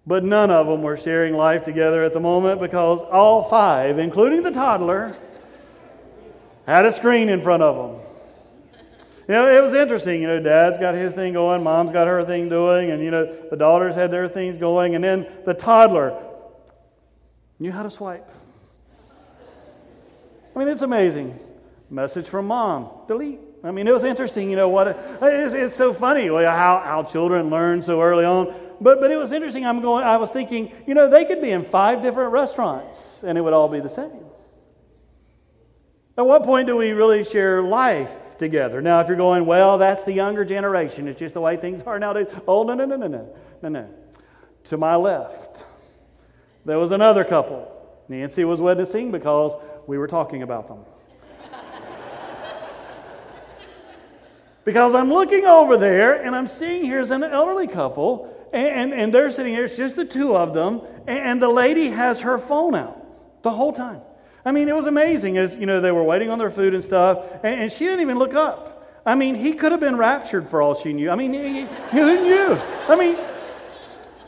but 0.07 0.25
none 0.25 0.51
of 0.51 0.67
them 0.67 0.83
were 0.83 0.97
sharing 0.97 1.35
life 1.35 1.65
together 1.65 2.03
at 2.03 2.13
the 2.13 2.21
moment 2.21 2.61
because 2.61 3.01
all 3.01 3.49
five, 3.49 3.99
including 3.99 4.43
the 4.43 4.51
toddler, 4.51 5.17
had 6.67 6.85
a 6.85 6.93
screen 6.93 7.29
in 7.29 7.43
front 7.43 7.63
of 7.63 7.77
them. 7.77 8.07
You 9.29 9.35
know, 9.35 9.57
it 9.57 9.63
was 9.63 9.75
interesting. 9.75 10.23
You 10.23 10.27
know, 10.27 10.41
dad's 10.41 10.79
got 10.79 10.95
his 10.95 11.13
thing 11.13 11.35
going, 11.35 11.63
mom's 11.63 11.93
got 11.93 12.09
her 12.09 12.25
thing 12.25 12.49
doing, 12.49 12.91
and, 12.91 13.03
you 13.03 13.11
know, 13.11 13.33
the 13.51 13.57
daughters 13.57 13.95
had 13.95 14.11
their 14.11 14.29
things 14.29 14.57
going, 14.57 14.97
and 14.97 15.05
then 15.05 15.27
the 15.47 15.55
toddler 15.55 16.21
knew 17.61 17.71
how 17.71 17.85
to 17.85 17.91
swipe. 17.91 18.29
I 20.55 20.59
mean, 20.59 20.69
it's 20.69 20.83
amazing. 20.83 21.39
Message 21.89 22.27
from 22.29 22.49
mom, 22.49 22.89
delete. 23.07 23.39
I 23.65 23.71
mean, 23.71 23.87
it 23.87 23.93
was 23.93 24.05
interesting, 24.05 24.51
you 24.51 24.57
know, 24.57 24.69
what 24.69 24.89
it's, 25.23 25.55
it's 25.55 25.77
so 25.77 25.95
funny 25.95 26.27
how, 26.27 26.83
how 26.85 27.05
children 27.05 27.49
learn 27.49 27.81
so 27.83 28.01
early 28.01 28.25
on. 28.25 28.55
But, 28.81 29.01
but 29.01 29.13
it 29.13 29.17
was 29.17 29.31
interesting. 29.31 29.65
I'm 29.65 29.81
going, 29.81 30.05
I 30.05 30.17
was 30.17 30.31
thinking, 30.31 30.73
you 30.87 30.95
know, 30.95 31.09
they 31.09 31.25
could 31.25 31.41
be 31.41 31.51
in 31.51 31.65
five 31.65 32.03
different 32.03 32.33
restaurants 32.33 33.23
and 33.25 33.39
it 33.39 33.41
would 33.41 33.53
all 33.53 33.69
be 33.69 33.79
the 33.79 33.89
same. 33.89 34.11
At 36.19 36.27
what 36.27 36.43
point 36.43 36.67
do 36.67 36.77
we 36.77 36.91
really 36.91 37.23
share 37.23 37.63
life 37.63 38.11
together? 38.39 38.83
Now, 38.83 39.01
if 39.01 39.07
you're 39.07 39.17
going, 39.17 39.47
well, 39.47 39.79
that's 39.79 40.03
the 40.05 40.13
younger 40.13 40.45
generation, 40.45 41.07
it's 41.07 41.19
just 41.19 41.35
the 41.35 41.41
way 41.41 41.57
things 41.57 41.81
are 41.83 41.99
nowadays. 41.99 42.27
Oh, 42.49 42.65
no, 42.65 42.75
no, 42.75 42.85
no, 42.85 42.97
no, 42.97 43.07
no, 43.07 43.29
no, 43.63 43.69
no. 43.69 43.89
To 44.65 44.77
my 44.77 44.97
left, 44.97 45.65
there 46.65 46.79
was 46.79 46.91
another 46.91 47.25
couple. 47.25 47.69
Nancy 48.09 48.45
was 48.45 48.61
witnessing 48.61 49.13
because 49.13 49.53
we 49.87 49.97
were 49.99 50.09
talking 50.09 50.43
about 50.43 50.69
them. 50.69 50.79
Because 54.65 54.95
I'm 54.95 55.13
looking 55.13 55.45
over 55.45 55.77
there 55.77 56.23
and 56.23 56.35
I'm 56.35 56.49
seeing 56.49 56.85
here's 56.85 57.11
an 57.11 57.25
elderly 57.25 57.67
couple, 57.67 58.29
and, 58.53 58.93
and, 58.93 59.15
they're 59.15 59.31
sitting 59.31 59.55
here, 59.55 59.65
it's 59.65 59.77
just 59.77 59.97
the 59.97 60.05
two 60.05 60.37
of 60.37 60.53
them, 60.53 60.83
and 61.07 61.41
the 61.41 61.49
lady 61.49 61.89
has 61.89 62.21
her 62.21 62.39
phone 62.39 62.75
out 62.75 63.43
the 63.43 63.51
whole 63.51 63.73
time. 63.73 64.03
I 64.45 64.53
mean, 64.53 64.69
it 64.69 64.77
was 64.77 64.87
amazing 64.87 65.39
as, 65.39 65.55
you 65.55 65.67
know, 65.67 65.81
they 65.81 65.91
were 65.91 66.03
waiting 66.03 66.29
on 66.29 66.39
their 66.39 66.51
food 66.51 66.75
and 66.75 66.85
stuff, 66.85 67.25
and, 67.43 67.63
and 67.63 67.73
she 67.73 67.85
didn't 67.85 68.01
even 68.01 68.19
look 68.19 68.35
up. 68.35 69.01
I 69.07 69.15
mean, 69.15 69.35
he 69.35 69.55
could 69.55 69.73
have 69.73 69.81
been 69.81 69.97
raptured 69.97 70.51
for 70.51 70.61
all 70.61 70.75
she 70.75 70.93
knew. 70.93 71.11
I 71.11 71.17
mean, 71.17 71.33
who 71.91 72.21
knew? 72.23 72.55
I 72.89 72.95
mean, 72.95 73.19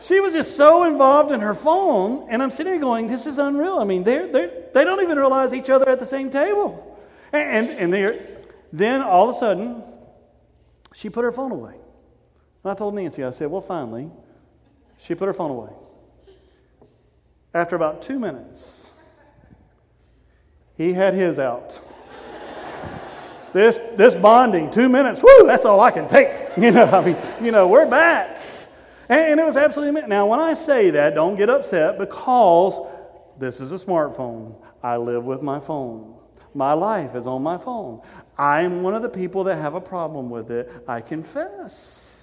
she 0.00 0.20
was 0.20 0.32
just 0.32 0.56
so 0.56 0.84
involved 0.84 1.30
in 1.30 1.40
her 1.40 1.54
phone, 1.54 2.26
and 2.30 2.42
I'm 2.42 2.50
sitting 2.50 2.72
there 2.72 2.80
going, 2.80 3.06
this 3.06 3.26
is 3.26 3.38
unreal. 3.38 3.78
I 3.78 3.84
mean, 3.84 4.04
they're, 4.04 4.30
they're, 4.30 4.50
they 4.72 4.84
don't 4.84 5.02
even 5.02 5.18
realize 5.18 5.54
each 5.54 5.70
other 5.70 5.88
at 5.88 6.00
the 6.00 6.06
same 6.06 6.30
table. 6.30 6.98
And, 7.32 7.68
and, 7.70 7.94
and 7.94 8.20
then 8.72 9.02
all 9.02 9.28
of 9.28 9.36
a 9.36 9.38
sudden, 9.38 9.82
she 10.94 11.10
put 11.10 11.24
her 11.24 11.32
phone 11.32 11.52
away. 11.52 11.74
And 12.62 12.70
I 12.70 12.74
told 12.74 12.94
Nancy, 12.94 13.22
I 13.22 13.30
said, 13.30 13.50
well, 13.50 13.60
finally, 13.60 14.10
she 14.98 15.14
put 15.14 15.26
her 15.26 15.34
phone 15.34 15.50
away. 15.50 15.70
After 17.52 17.76
about 17.76 18.02
two 18.02 18.18
minutes, 18.18 18.86
he 20.76 20.92
had 20.92 21.14
his 21.14 21.38
out. 21.38 21.78
this, 23.52 23.78
this 23.96 24.14
bonding, 24.14 24.70
two 24.70 24.88
minutes, 24.88 25.22
whoo, 25.22 25.46
that's 25.46 25.64
all 25.64 25.80
I 25.80 25.90
can 25.90 26.08
take. 26.08 26.30
You 26.56 26.70
know, 26.70 26.84
I 26.84 27.04
mean, 27.04 27.16
you 27.42 27.50
know, 27.50 27.66
we're 27.66 27.90
back. 27.90 28.38
And, 29.08 29.20
and 29.20 29.40
it 29.40 29.44
was 29.44 29.56
absolutely, 29.56 30.02
now 30.02 30.26
when 30.26 30.38
I 30.38 30.54
say 30.54 30.90
that, 30.90 31.16
don't 31.16 31.36
get 31.36 31.50
upset 31.50 31.98
because 31.98 32.80
this 33.40 33.60
is 33.60 33.72
a 33.72 33.78
smartphone. 33.78 34.54
I 34.82 34.96
live 34.96 35.24
with 35.24 35.42
my 35.42 35.58
phone. 35.58 36.14
My 36.54 36.72
life 36.72 37.16
is 37.16 37.26
on 37.26 37.42
my 37.42 37.58
phone. 37.58 38.02
I'm 38.38 38.82
one 38.82 38.94
of 38.94 39.02
the 39.02 39.08
people 39.08 39.44
that 39.44 39.56
have 39.56 39.74
a 39.74 39.80
problem 39.80 40.30
with 40.30 40.50
it. 40.50 40.70
I 40.88 41.00
confess. 41.00 42.22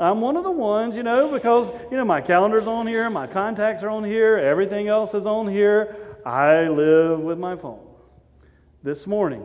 I'm 0.00 0.20
one 0.20 0.36
of 0.36 0.44
the 0.44 0.50
ones, 0.50 0.94
you 0.94 1.02
know, 1.02 1.30
because, 1.32 1.68
you 1.90 1.96
know, 1.96 2.04
my 2.04 2.20
calendar's 2.20 2.66
on 2.66 2.86
here, 2.86 3.10
my 3.10 3.26
contacts 3.26 3.82
are 3.82 3.90
on 3.90 4.04
here, 4.04 4.36
everything 4.36 4.86
else 4.86 5.12
is 5.12 5.26
on 5.26 5.48
here. 5.48 5.96
I 6.24 6.68
live 6.68 7.20
with 7.20 7.38
my 7.38 7.56
phone. 7.56 7.80
This 8.82 9.08
morning, 9.08 9.44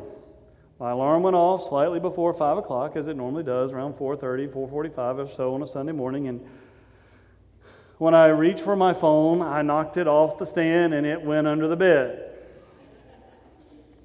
my 0.80 0.92
alarm 0.92 1.24
went 1.24 1.36
off 1.36 1.68
slightly 1.70 2.00
before 2.00 2.34
5 2.34 2.60
o'clock, 2.60 2.96
as 2.96 3.08
it 3.08 3.18
normally 3.18 3.44
does, 3.44 3.72
around 3.72 3.96
4.30, 3.96 4.50
4.45 4.50 5.18
or 5.18 5.36
so 5.36 5.56
on 5.56 5.64
a 5.64 5.68
Sunday 5.68 5.92
morning. 5.92 6.28
And 6.28 6.46
when 7.98 8.14
I 8.14 8.28
reached 8.28 8.62
for 8.62 8.76
my 8.76 8.94
phone, 8.94 9.42
I 9.42 9.64
knocked 9.64 9.98
it 9.98 10.08
off 10.08 10.38
the 10.38 10.46
stand 10.46 10.94
and 10.94 11.06
it 11.08 11.22
went 11.22 11.48
under 11.48 11.68
the 11.68 11.76
bed. 11.76 12.33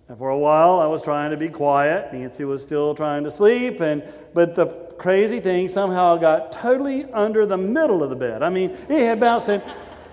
And 0.09 0.17
for 0.17 0.31
a 0.31 0.39
while, 0.39 0.81
I 0.81 0.87
was 0.87 1.03
trying 1.03 1.31
to 1.33 1.37
be 1.37 1.51
quiet. 1.51 2.15
Nancy 2.15 2.45
was 2.45 2.63
still 2.63 2.95
trying 2.95 3.25
to 3.25 3.31
sleep, 3.31 3.81
and 3.81 4.03
but 4.33 4.55
the 4.55 4.67
crazy 4.97 5.39
thing 5.39 5.69
somehow 5.69 6.17
got 6.17 6.51
totally 6.51 7.05
under 7.13 7.45
the 7.45 7.59
middle 7.59 8.03
of 8.03 8.09
the 8.09 8.17
bed. 8.17 8.43
I 8.43 8.49
mean, 8.49 8.71
it 8.89 9.03
had 9.03 9.21
bounced 9.21 9.51
in. 9.51 9.63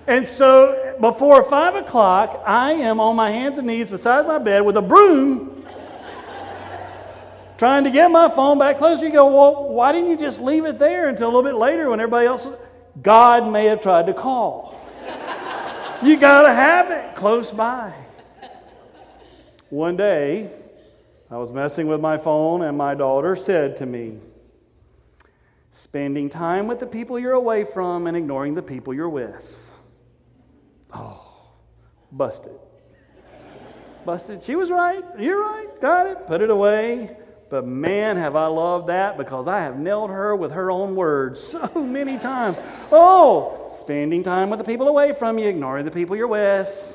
And 0.07 0.27
so 0.27 0.97
before 0.99 1.43
five 1.49 1.75
o'clock, 1.75 2.43
I 2.45 2.73
am 2.73 2.99
on 2.99 3.15
my 3.15 3.31
hands 3.31 3.57
and 3.57 3.67
knees 3.67 3.89
beside 3.89 4.27
my 4.27 4.37
bed 4.37 4.65
with 4.65 4.75
a 4.75 4.81
broom 4.81 5.65
trying 7.57 7.85
to 7.85 7.89
get 7.89 8.11
my 8.11 8.29
phone 8.29 8.59
back 8.59 8.77
closer. 8.77 9.05
You 9.05 9.13
go, 9.13 9.27
well, 9.27 9.69
why 9.69 9.93
didn't 9.93 10.09
you 10.09 10.17
just 10.17 10.41
leave 10.41 10.65
it 10.65 10.77
there 10.77 11.07
until 11.07 11.27
a 11.27 11.31
little 11.31 11.43
bit 11.43 11.55
later 11.55 11.89
when 11.89 12.01
everybody 12.01 12.27
else? 12.27 12.45
God 13.01 13.49
may 13.49 13.65
have 13.65 13.81
tried 13.81 14.07
to 14.07 14.13
call. 14.13 14.77
you 16.03 16.17
got 16.17 16.43
to 16.43 16.53
have 16.53 16.91
it 16.91 17.15
close 17.15 17.51
by. 17.51 17.93
One 19.75 19.97
day, 19.97 20.49
I 21.29 21.35
was 21.35 21.51
messing 21.51 21.87
with 21.87 21.99
my 21.99 22.17
phone, 22.17 22.61
and 22.61 22.77
my 22.77 22.95
daughter 22.95 23.35
said 23.35 23.75
to 23.79 23.85
me, 23.85 24.19
Spending 25.69 26.29
time 26.29 26.67
with 26.67 26.79
the 26.79 26.85
people 26.85 27.19
you're 27.19 27.33
away 27.33 27.65
from 27.65 28.07
and 28.07 28.15
ignoring 28.15 28.55
the 28.55 28.61
people 28.61 28.93
you're 28.93 29.09
with. 29.09 29.57
Oh, 30.93 31.49
busted. 32.09 32.57
Busted. 34.05 34.43
She 34.45 34.55
was 34.55 34.71
right. 34.71 35.03
You're 35.19 35.41
right. 35.41 35.67
Got 35.81 36.07
it. 36.07 36.25
Put 36.25 36.39
it 36.39 36.49
away. 36.49 37.17
But 37.49 37.67
man, 37.67 38.15
have 38.15 38.37
I 38.37 38.47
loved 38.47 38.87
that 38.87 39.17
because 39.17 39.45
I 39.45 39.59
have 39.59 39.77
nailed 39.77 40.09
her 40.09 40.37
with 40.37 40.53
her 40.53 40.71
own 40.71 40.95
words 40.95 41.43
so 41.51 41.83
many 41.83 42.17
times. 42.17 42.55
Oh, 42.93 43.69
spending 43.81 44.23
time 44.23 44.49
with 44.49 44.59
the 44.59 44.65
people 44.65 44.87
away 44.87 45.13
from 45.19 45.37
you, 45.37 45.49
ignoring 45.49 45.83
the 45.83 45.91
people 45.91 46.15
you're 46.15 46.29
with. 46.29 46.94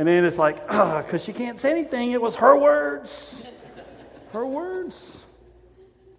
And 0.00 0.08
then 0.08 0.24
it's 0.24 0.38
like, 0.38 0.66
because 0.66 1.22
she 1.22 1.34
can't 1.34 1.58
say 1.58 1.70
anything. 1.70 2.12
It 2.12 2.22
was 2.22 2.34
her 2.36 2.56
words. 2.56 3.44
Her 4.32 4.46
words. 4.46 5.18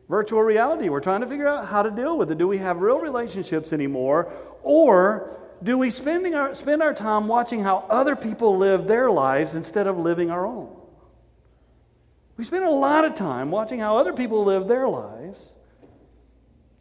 Virtual 0.08 0.44
reality. 0.44 0.90
We're 0.90 1.00
trying 1.00 1.22
to 1.22 1.28
figure 1.28 1.48
out 1.48 1.66
how 1.68 1.82
to 1.82 1.90
deal 1.90 2.16
with 2.16 2.30
it. 2.30 2.38
Do 2.38 2.48
we 2.48 2.60
have 2.60 2.78
real 2.78 3.00
relationships 3.00 3.74
anymore? 3.74 4.32
Or 4.62 5.36
do 5.64 5.80
we 5.80 5.90
spending 5.90 6.36
our, 6.36 6.54
spend 6.54 6.84
our 6.84 6.94
time 6.94 7.28
watching 7.28 7.64
how 7.64 7.88
other 7.90 8.16
people 8.16 8.56
live 8.56 8.86
their 8.86 9.10
lives 9.10 9.56
instead 9.56 9.88
of 9.88 9.98
living 9.98 10.30
our 10.30 10.46
own? 10.46 10.78
We 12.38 12.44
spend 12.44 12.66
a 12.66 12.70
lot 12.70 13.04
of 13.04 13.16
time 13.16 13.50
watching 13.50 13.80
how 13.80 13.98
other 13.98 14.14
people 14.14 14.46
live 14.46 14.68
their 14.68 14.88
lives 14.88 15.56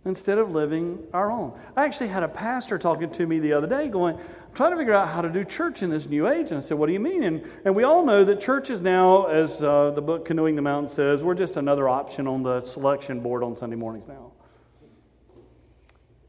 instead 0.04 0.38
of 0.38 0.50
living 0.50 0.98
our 1.12 1.30
own. 1.30 1.52
I 1.76 1.84
actually 1.84 2.08
had 2.08 2.22
a 2.22 2.28
pastor 2.28 2.78
talking 2.78 3.10
to 3.10 3.26
me 3.26 3.38
the 3.38 3.52
other 3.52 3.66
day 3.66 3.88
going, 3.88 4.16
I'm 4.16 4.54
trying 4.54 4.70
to 4.72 4.76
figure 4.76 4.94
out 4.94 5.08
how 5.08 5.20
to 5.20 5.28
do 5.28 5.44
church 5.44 5.82
in 5.82 5.90
this 5.90 6.06
new 6.06 6.28
age. 6.28 6.48
And 6.48 6.56
I 6.56 6.60
said, 6.60 6.78
What 6.78 6.86
do 6.86 6.92
you 6.92 7.00
mean? 7.00 7.22
And, 7.24 7.44
and 7.64 7.74
we 7.74 7.84
all 7.84 8.04
know 8.04 8.24
that 8.24 8.40
church 8.40 8.70
is 8.70 8.80
now, 8.80 9.26
as 9.26 9.62
uh, 9.62 9.90
the 9.94 10.00
book 10.00 10.24
Canoeing 10.24 10.56
the 10.56 10.62
Mountain 10.62 10.94
says, 10.94 11.22
we're 11.22 11.34
just 11.34 11.56
another 11.56 11.88
option 11.88 12.26
on 12.26 12.42
the 12.42 12.64
selection 12.64 13.20
board 13.20 13.42
on 13.42 13.56
Sunday 13.56 13.76
mornings 13.76 14.08
now. 14.08 14.32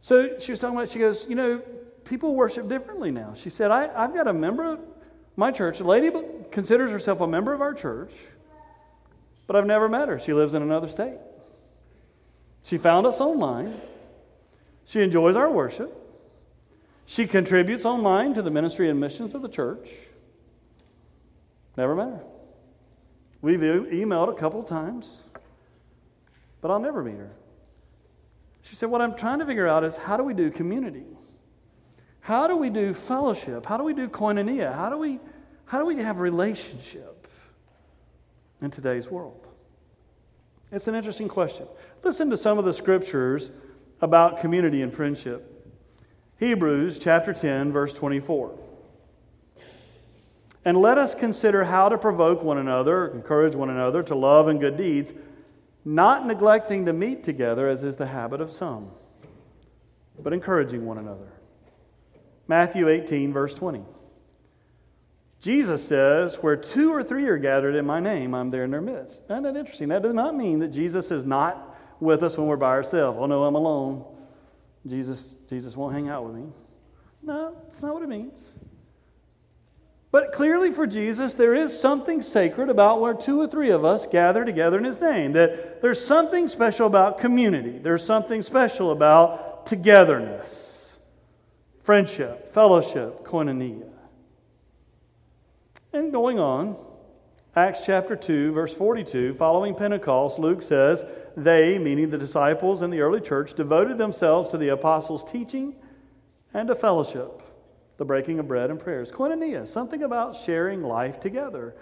So 0.01 0.39
she 0.39 0.51
was 0.51 0.59
talking 0.59 0.75
about, 0.75 0.89
she 0.89 0.99
goes, 0.99 1.25
You 1.29 1.35
know, 1.35 1.61
people 2.03 2.35
worship 2.35 2.67
differently 2.67 3.11
now. 3.11 3.35
She 3.35 3.49
said, 3.49 3.71
I, 3.71 3.89
I've 3.95 4.13
got 4.13 4.27
a 4.27 4.33
member 4.33 4.73
of 4.73 4.79
my 5.37 5.49
church, 5.51 5.79
a 5.79 5.83
lady 5.83 6.11
considers 6.51 6.91
herself 6.91 7.21
a 7.21 7.27
member 7.27 7.53
of 7.53 7.61
our 7.61 7.73
church 7.73 8.11
but 9.51 9.57
I've 9.57 9.65
never 9.67 9.89
met 9.89 10.07
her. 10.07 10.17
She 10.17 10.31
lives 10.31 10.53
in 10.53 10.61
another 10.61 10.87
state. 10.87 11.17
She 12.63 12.77
found 12.77 13.07
us 13.07 13.19
online. 13.19 13.79
She 14.85 15.01
enjoys 15.01 15.35
our 15.35 15.49
worship. 15.49 15.97
She 17.05 17.27
contributes 17.27 17.85
online 17.85 18.33
to 18.35 18.41
the 18.41 18.51
ministry 18.51 18.89
and 18.89 18.99
missions 18.99 19.33
of 19.33 19.41
the 19.41 19.49
church. 19.49 19.87
Never 21.77 21.95
met 21.95 22.07
her. 22.07 22.23
We've 23.41 23.59
emailed 23.59 24.31
a 24.31 24.39
couple 24.39 24.63
times, 24.63 25.09
but 26.61 26.69
I'll 26.69 26.79
never 26.79 27.03
meet 27.03 27.17
her. 27.17 27.31
She 28.63 28.75
said, 28.75 28.89
What 28.89 29.01
I'm 29.01 29.15
trying 29.15 29.39
to 29.39 29.45
figure 29.45 29.67
out 29.67 29.83
is 29.83 29.95
how 29.95 30.15
do 30.15 30.23
we 30.23 30.33
do 30.33 30.51
community? 30.51 31.05
How 32.19 32.47
do 32.47 32.55
we 32.55 32.69
do 32.69 32.93
fellowship? 32.93 33.65
How 33.65 33.77
do 33.77 33.83
we 33.83 33.93
do 33.93 34.07
koinonia? 34.07 34.73
How 34.73 34.89
do 34.89 34.97
we, 34.97 35.19
how 35.65 35.79
do 35.79 35.85
we 35.85 35.95
have 35.97 36.19
relationship? 36.19 37.21
in 38.61 38.69
today's 38.69 39.09
world? 39.09 39.47
It's 40.71 40.87
an 40.87 40.95
interesting 40.95 41.27
question. 41.27 41.67
Listen 42.01 42.29
to 42.29 42.37
some 42.37 42.57
of 42.57 42.63
the 42.63 42.73
scriptures 42.73 43.49
about 43.99 44.39
community 44.39 44.81
and 44.81 44.93
friendship. 44.93 45.47
Hebrews 46.39 46.97
chapter 46.97 47.33
10, 47.33 47.71
verse 47.73 47.93
24. 47.93 48.57
And 50.63 50.77
let 50.77 50.97
us 50.97 51.13
consider 51.13 51.65
how 51.65 51.89
to 51.89 51.97
provoke 51.97 52.41
one 52.41 52.57
another, 52.57 53.07
encourage 53.09 53.53
one 53.53 53.69
another 53.69 54.01
to 54.03 54.15
love 54.15 54.47
and 54.47 54.59
good 54.59 54.77
deeds, 54.77 55.11
not 55.83 56.25
neglecting 56.25 56.85
to 56.85 56.93
meet 56.93 57.23
together 57.23 57.67
as 57.67 57.83
is 57.83 57.97
the 57.97 58.05
habit 58.05 58.39
of 58.39 58.51
some, 58.51 58.89
but 60.21 60.31
encouraging 60.31 60.85
one 60.85 60.99
another. 60.99 61.31
Matthew 62.47 62.87
18, 62.87 63.33
verse 63.33 63.53
20. 63.53 63.83
Jesus 65.41 65.85
says, 65.87 66.35
Where 66.35 66.55
two 66.55 66.93
or 66.93 67.03
three 67.03 67.25
are 67.25 67.37
gathered 67.37 67.75
in 67.75 67.85
my 67.85 67.99
name, 67.99 68.35
I'm 68.35 68.51
there 68.51 68.63
in 68.63 68.71
their 68.71 68.81
midst. 68.81 69.23
Isn't 69.25 69.43
that 69.43 69.55
interesting? 69.55 69.89
That 69.89 70.03
does 70.03 70.13
not 70.13 70.35
mean 70.35 70.59
that 70.59 70.69
Jesus 70.69 71.09
is 71.09 71.25
not 71.25 71.75
with 71.99 72.23
us 72.23 72.37
when 72.37 72.47
we're 72.47 72.57
by 72.57 72.69
ourselves. 72.69 73.17
Oh, 73.19 73.25
no, 73.25 73.43
I'm 73.43 73.55
alone. 73.55 74.05
Jesus, 74.87 75.35
Jesus 75.49 75.75
won't 75.75 75.93
hang 75.93 76.09
out 76.09 76.25
with 76.25 76.35
me. 76.35 76.45
No, 77.23 77.55
that's 77.63 77.81
not 77.81 77.93
what 77.93 78.03
it 78.03 78.09
means. 78.09 78.51
But 80.11 80.33
clearly 80.33 80.73
for 80.73 80.85
Jesus, 80.85 81.33
there 81.33 81.55
is 81.55 81.79
something 81.79 82.21
sacred 82.21 82.69
about 82.69 82.99
where 82.99 83.13
two 83.13 83.39
or 83.39 83.47
three 83.47 83.71
of 83.71 83.85
us 83.85 84.05
gather 84.05 84.43
together 84.43 84.77
in 84.77 84.83
His 84.83 84.99
name. 84.99 85.33
That 85.33 85.81
there's 85.81 86.03
something 86.03 86.47
special 86.47 86.85
about 86.85 87.19
community, 87.19 87.79
there's 87.79 88.05
something 88.05 88.41
special 88.41 88.91
about 88.91 89.65
togetherness, 89.65 90.87
friendship, 91.83 92.53
fellowship, 92.53 93.25
koinonia. 93.25 93.90
And 95.93 96.11
going 96.11 96.39
on, 96.39 96.77
Acts 97.55 97.81
chapter 97.85 98.15
2, 98.15 98.53
verse 98.53 98.73
42, 98.73 99.33
following 99.33 99.75
Pentecost, 99.75 100.39
Luke 100.39 100.61
says, 100.61 101.03
They, 101.35 101.77
meaning 101.77 102.09
the 102.09 102.17
disciples 102.17 102.81
in 102.81 102.89
the 102.89 103.01
early 103.01 103.19
church, 103.19 103.55
devoted 103.55 103.97
themselves 103.97 104.49
to 104.49 104.57
the 104.57 104.69
apostles' 104.69 105.29
teaching 105.29 105.75
and 106.53 106.69
to 106.69 106.75
fellowship, 106.75 107.41
the 107.97 108.05
breaking 108.05 108.39
of 108.39 108.47
bread 108.47 108.69
and 108.69 108.79
prayers. 108.79 109.11
Koinonia, 109.11 109.67
something 109.67 110.03
about 110.03 110.37
sharing 110.45 110.81
life 110.81 111.19
together, 111.19 111.75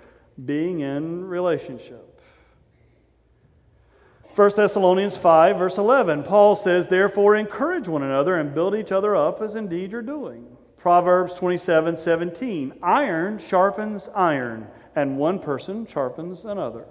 being 0.43 0.80
in 0.80 1.26
relationship. 1.26 2.19
1 4.36 4.52
Thessalonians 4.56 5.17
5, 5.17 5.58
verse 5.58 5.78
11, 5.78 6.24
Paul 6.24 6.56
says, 6.56 6.88
Therefore, 6.88 7.36
encourage 7.36 7.88
one 7.88 8.02
another 8.02 8.38
and 8.38 8.56
build 8.56 8.74
each 8.74 8.91
other 8.91 9.15
up 9.15 9.39
as 9.41 9.54
indeed 9.54 9.91
you're 9.91 10.02
doing. 10.02 10.58
Proverbs 10.80 11.34
27, 11.34 11.98
17, 11.98 12.74
Iron 12.82 13.38
sharpens 13.38 14.10
iron 14.15 14.65
and 14.96 15.18
one 15.18 15.39
person 15.39 15.86
sharpens 15.86 16.46
another. 16.46 16.86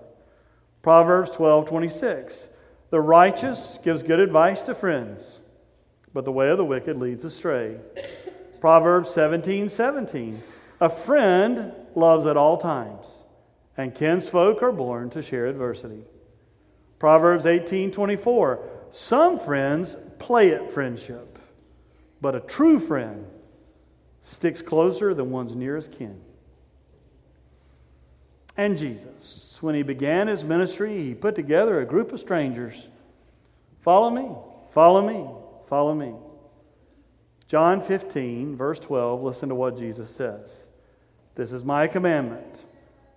Proverbs 0.82 1.30
12 1.30 1.66
26. 1.66 2.48
The 2.90 3.00
righteous 3.00 3.78
gives 3.82 4.02
good 4.02 4.20
advice 4.20 4.62
to 4.62 4.74
friends, 4.74 5.40
but 6.12 6.24
the 6.24 6.32
way 6.32 6.50
of 6.50 6.58
the 6.58 6.64
wicked 6.64 6.98
leads 6.98 7.24
astray. 7.24 7.76
Proverbs 8.60 9.10
17 9.10 9.70
17. 9.70 10.42
A 10.80 10.90
friend 10.90 11.72
loves 11.94 12.26
at 12.26 12.36
all 12.36 12.58
times, 12.58 13.06
and 13.76 13.94
kinsfolk 13.94 14.62
are 14.62 14.72
born 14.72 15.08
to 15.10 15.22
share 15.22 15.46
adversity. 15.46 16.04
Proverbs 16.98 17.46
18 17.46 17.90
24. 17.90 18.60
Some 18.90 19.38
friends 19.38 19.96
play 20.18 20.52
at 20.52 20.72
friendship, 20.72 21.38
but 22.20 22.34
a 22.34 22.40
true 22.40 22.78
friend 22.78 23.26
sticks 24.22 24.62
closer 24.62 25.14
than 25.14 25.30
one's 25.30 25.54
nearest 25.54 25.92
kin 25.92 26.20
and 28.58 28.76
Jesus. 28.76 29.56
When 29.62 29.74
he 29.74 29.82
began 29.82 30.26
his 30.26 30.44
ministry, 30.44 31.02
he 31.04 31.14
put 31.14 31.34
together 31.34 31.80
a 31.80 31.86
group 31.86 32.12
of 32.12 32.20
strangers. 32.20 32.74
Follow 33.82 34.10
me, 34.10 34.28
follow 34.74 35.06
me, 35.06 35.26
follow 35.68 35.94
me. 35.94 36.12
John 37.46 37.80
15, 37.80 38.56
verse 38.56 38.78
12, 38.80 39.22
listen 39.22 39.48
to 39.48 39.54
what 39.54 39.78
Jesus 39.78 40.10
says. 40.10 40.50
This 41.36 41.52
is 41.52 41.64
my 41.64 41.86
commandment, 41.86 42.58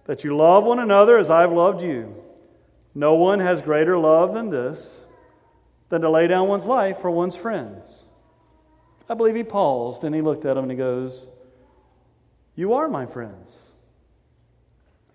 that 0.06 0.24
you 0.24 0.38
love 0.38 0.64
one 0.64 0.80
another 0.80 1.18
as 1.18 1.30
I've 1.30 1.52
loved 1.52 1.82
you. 1.82 2.16
No 2.94 3.16
one 3.16 3.40
has 3.40 3.62
greater 3.62 3.98
love 3.98 4.34
than 4.34 4.50
this, 4.50 5.02
than 5.90 6.02
to 6.02 6.10
lay 6.10 6.28
down 6.28 6.48
one's 6.48 6.66
life 6.66 7.00
for 7.02 7.10
one's 7.10 7.36
friends. 7.36 8.01
I 9.10 9.14
believe 9.14 9.36
he 9.36 9.44
paused 9.44 10.04
and 10.04 10.16
he 10.16 10.22
looked 10.22 10.46
at 10.46 10.56
them 10.56 10.64
and 10.64 10.72
he 10.72 10.78
goes, 10.78 11.28
You 12.56 12.74
are 12.74 12.88
my 12.88 13.06
friends 13.06 13.56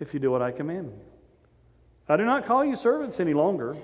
if 0.01 0.13
you 0.13 0.21
do 0.21 0.31
what 0.31 0.43
I 0.43 0.53
command 0.53 0.93
you. 0.93 1.01
I 2.09 2.17
do 2.17 2.25
not 2.25 2.47
call 2.47 2.65
you 2.65 2.77
servants 2.77 3.19
any 3.19 3.35
longer, 3.35 3.77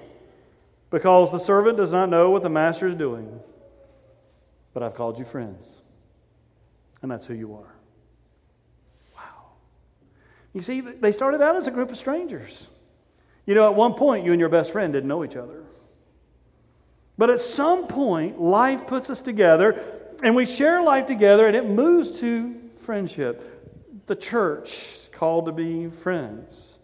because 0.90 1.32
the 1.32 1.38
servant 1.38 1.76
does 1.76 1.90
not 1.90 2.08
know 2.08 2.30
what 2.30 2.42
the 2.42 2.50
master 2.50 2.86
is 2.86 2.94
doing. 2.94 3.40
But 4.74 4.82
I've 4.82 4.94
called 4.94 5.18
you 5.18 5.24
friends. 5.24 5.68
And 7.00 7.10
that's 7.10 7.26
who 7.26 7.34
you 7.34 7.54
are. 7.54 7.74
Wow. 9.16 9.52
You 10.52 10.62
see, 10.62 10.80
they 10.80 11.10
started 11.10 11.42
out 11.42 11.56
as 11.56 11.66
a 11.66 11.70
group 11.70 11.90
of 11.90 11.98
strangers. 11.98 12.68
You 13.44 13.54
know, 13.54 13.68
at 13.68 13.74
one 13.74 13.94
point, 13.94 14.24
you 14.24 14.30
and 14.30 14.38
your 14.38 14.48
best 14.48 14.70
friend 14.70 14.92
didn't 14.92 15.08
know 15.08 15.24
each 15.24 15.34
other. 15.34 15.64
But 17.22 17.30
at 17.30 17.40
some 17.40 17.86
point, 17.86 18.40
life 18.40 18.88
puts 18.88 19.08
us 19.08 19.22
together, 19.22 19.80
and 20.24 20.34
we 20.34 20.44
share 20.44 20.82
life 20.82 21.06
together, 21.06 21.46
and 21.46 21.54
it 21.54 21.68
moves 21.68 22.18
to 22.18 22.52
friendship. 22.84 24.04
The 24.06 24.16
church 24.16 24.76
called 25.12 25.46
to 25.46 25.52
be 25.52 25.88
friends. 25.88 26.78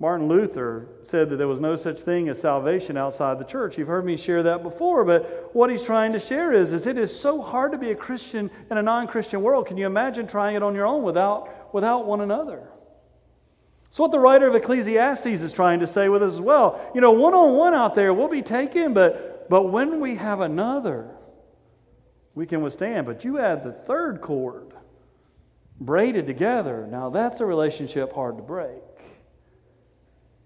Martin 0.00 0.26
Luther 0.26 0.88
said 1.02 1.28
that 1.28 1.36
there 1.36 1.48
was 1.48 1.60
no 1.60 1.76
such 1.76 2.00
thing 2.00 2.30
as 2.30 2.40
salvation 2.40 2.96
outside 2.96 3.38
the 3.38 3.44
church. 3.44 3.76
You've 3.76 3.88
heard 3.88 4.06
me 4.06 4.16
share 4.16 4.42
that 4.44 4.62
before, 4.62 5.04
but 5.04 5.50
what 5.54 5.68
he's 5.68 5.82
trying 5.82 6.14
to 6.14 6.18
share 6.18 6.54
is, 6.54 6.72
is 6.72 6.86
it 6.86 6.96
is 6.96 7.14
so 7.14 7.42
hard 7.42 7.72
to 7.72 7.76
be 7.76 7.90
a 7.90 7.94
Christian 7.94 8.50
in 8.70 8.78
a 8.78 8.82
non-Christian 8.82 9.42
world. 9.42 9.66
Can 9.66 9.76
you 9.76 9.84
imagine 9.84 10.26
trying 10.26 10.56
it 10.56 10.62
on 10.62 10.74
your 10.74 10.86
own 10.86 11.02
without, 11.02 11.74
without 11.74 12.06
one 12.06 12.22
another? 12.22 12.70
So 13.90 14.04
what 14.04 14.12
the 14.12 14.18
writer 14.18 14.48
of 14.48 14.54
Ecclesiastes 14.54 15.26
is 15.26 15.52
trying 15.52 15.80
to 15.80 15.86
say 15.86 16.08
with 16.08 16.22
us 16.22 16.32
as 16.32 16.40
well. 16.40 16.90
You 16.94 17.02
know, 17.02 17.12
one-on-one 17.12 17.74
out 17.74 17.94
there 17.94 18.14
we'll 18.14 18.28
be 18.28 18.40
taken, 18.40 18.94
but 18.94 19.34
but 19.48 19.64
when 19.64 20.00
we 20.00 20.16
have 20.16 20.40
another, 20.40 21.10
we 22.34 22.46
can 22.46 22.62
withstand. 22.62 23.06
But 23.06 23.24
you 23.24 23.38
add 23.38 23.64
the 23.64 23.72
third 23.72 24.20
cord 24.20 24.72
braided 25.80 26.26
together. 26.26 26.86
Now, 26.90 27.10
that's 27.10 27.40
a 27.40 27.46
relationship 27.46 28.12
hard 28.12 28.36
to 28.36 28.42
break. 28.42 28.82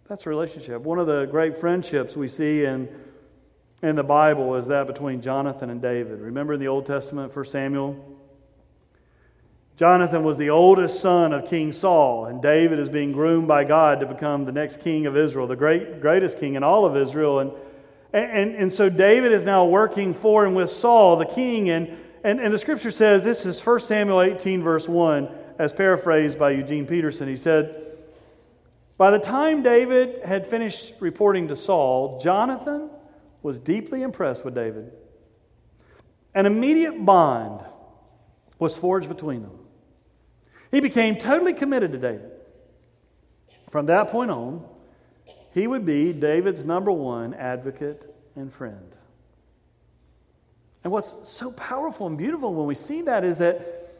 That's 0.08 0.26
a 0.26 0.28
relationship. 0.28 0.82
One 0.82 0.98
of 0.98 1.06
the 1.06 1.26
great 1.26 1.58
friendships 1.58 2.16
we 2.16 2.28
see 2.28 2.64
in, 2.64 2.88
in 3.82 3.96
the 3.96 4.02
Bible 4.02 4.54
is 4.56 4.66
that 4.66 4.86
between 4.86 5.22
Jonathan 5.22 5.70
and 5.70 5.80
David. 5.80 6.20
Remember 6.20 6.54
in 6.54 6.60
the 6.60 6.68
Old 6.68 6.86
Testament 6.86 7.32
for 7.32 7.44
Samuel? 7.44 8.18
Jonathan 9.76 10.22
was 10.22 10.36
the 10.36 10.50
oldest 10.50 11.00
son 11.00 11.32
of 11.32 11.48
King 11.48 11.72
Saul, 11.72 12.26
and 12.26 12.42
David 12.42 12.78
is 12.78 12.88
being 12.88 13.10
groomed 13.10 13.48
by 13.48 13.64
God 13.64 14.00
to 14.00 14.06
become 14.06 14.44
the 14.44 14.52
next 14.52 14.80
king 14.80 15.06
of 15.06 15.16
Israel, 15.16 15.46
the 15.46 15.56
great, 15.56 16.00
greatest 16.00 16.38
king 16.38 16.54
in 16.54 16.62
all 16.62 16.84
of 16.84 16.96
Israel. 16.96 17.40
And, 17.40 17.52
and, 18.12 18.54
and 18.54 18.72
so 18.72 18.88
David 18.88 19.32
is 19.32 19.44
now 19.44 19.64
working 19.64 20.14
for 20.14 20.44
and 20.44 20.54
with 20.54 20.70
Saul, 20.70 21.16
the 21.16 21.26
king, 21.26 21.70
and 21.70 21.96
and, 22.24 22.40
and 22.40 22.54
the 22.54 22.58
scripture 22.58 22.90
says 22.90 23.22
this 23.22 23.44
is 23.44 23.64
1 23.64 23.80
Samuel 23.80 24.22
18, 24.22 24.62
verse 24.62 24.88
1, 24.88 25.28
as 25.58 25.72
paraphrased 25.72 26.38
by 26.38 26.52
Eugene 26.52 26.86
Peterson. 26.86 27.28
He 27.28 27.36
said, 27.36 27.96
By 28.96 29.10
the 29.10 29.18
time 29.18 29.62
David 29.62 30.22
had 30.24 30.48
finished 30.48 30.94
reporting 31.00 31.48
to 31.48 31.56
Saul, 31.56 32.20
Jonathan 32.20 32.90
was 33.42 33.58
deeply 33.58 34.02
impressed 34.02 34.44
with 34.44 34.54
David. 34.54 34.92
An 36.34 36.46
immediate 36.46 37.04
bond 37.04 37.60
was 38.58 38.76
forged 38.76 39.08
between 39.08 39.42
them. 39.42 39.58
He 40.70 40.80
became 40.80 41.16
totally 41.16 41.52
committed 41.52 41.92
to 41.92 41.98
David. 41.98 42.30
From 43.70 43.86
that 43.86 44.10
point 44.10 44.30
on, 44.30 44.64
he 45.52 45.66
would 45.66 45.84
be 45.84 46.12
David's 46.12 46.64
number 46.64 46.90
one 46.90 47.34
advocate 47.34 48.14
and 48.36 48.52
friend. 48.52 48.96
And 50.84 50.92
what's 50.92 51.14
so 51.24 51.52
powerful 51.52 52.06
and 52.06 52.18
beautiful 52.18 52.52
when 52.54 52.66
we 52.66 52.74
see 52.74 53.02
that 53.02 53.24
is 53.24 53.38
that, 53.38 53.90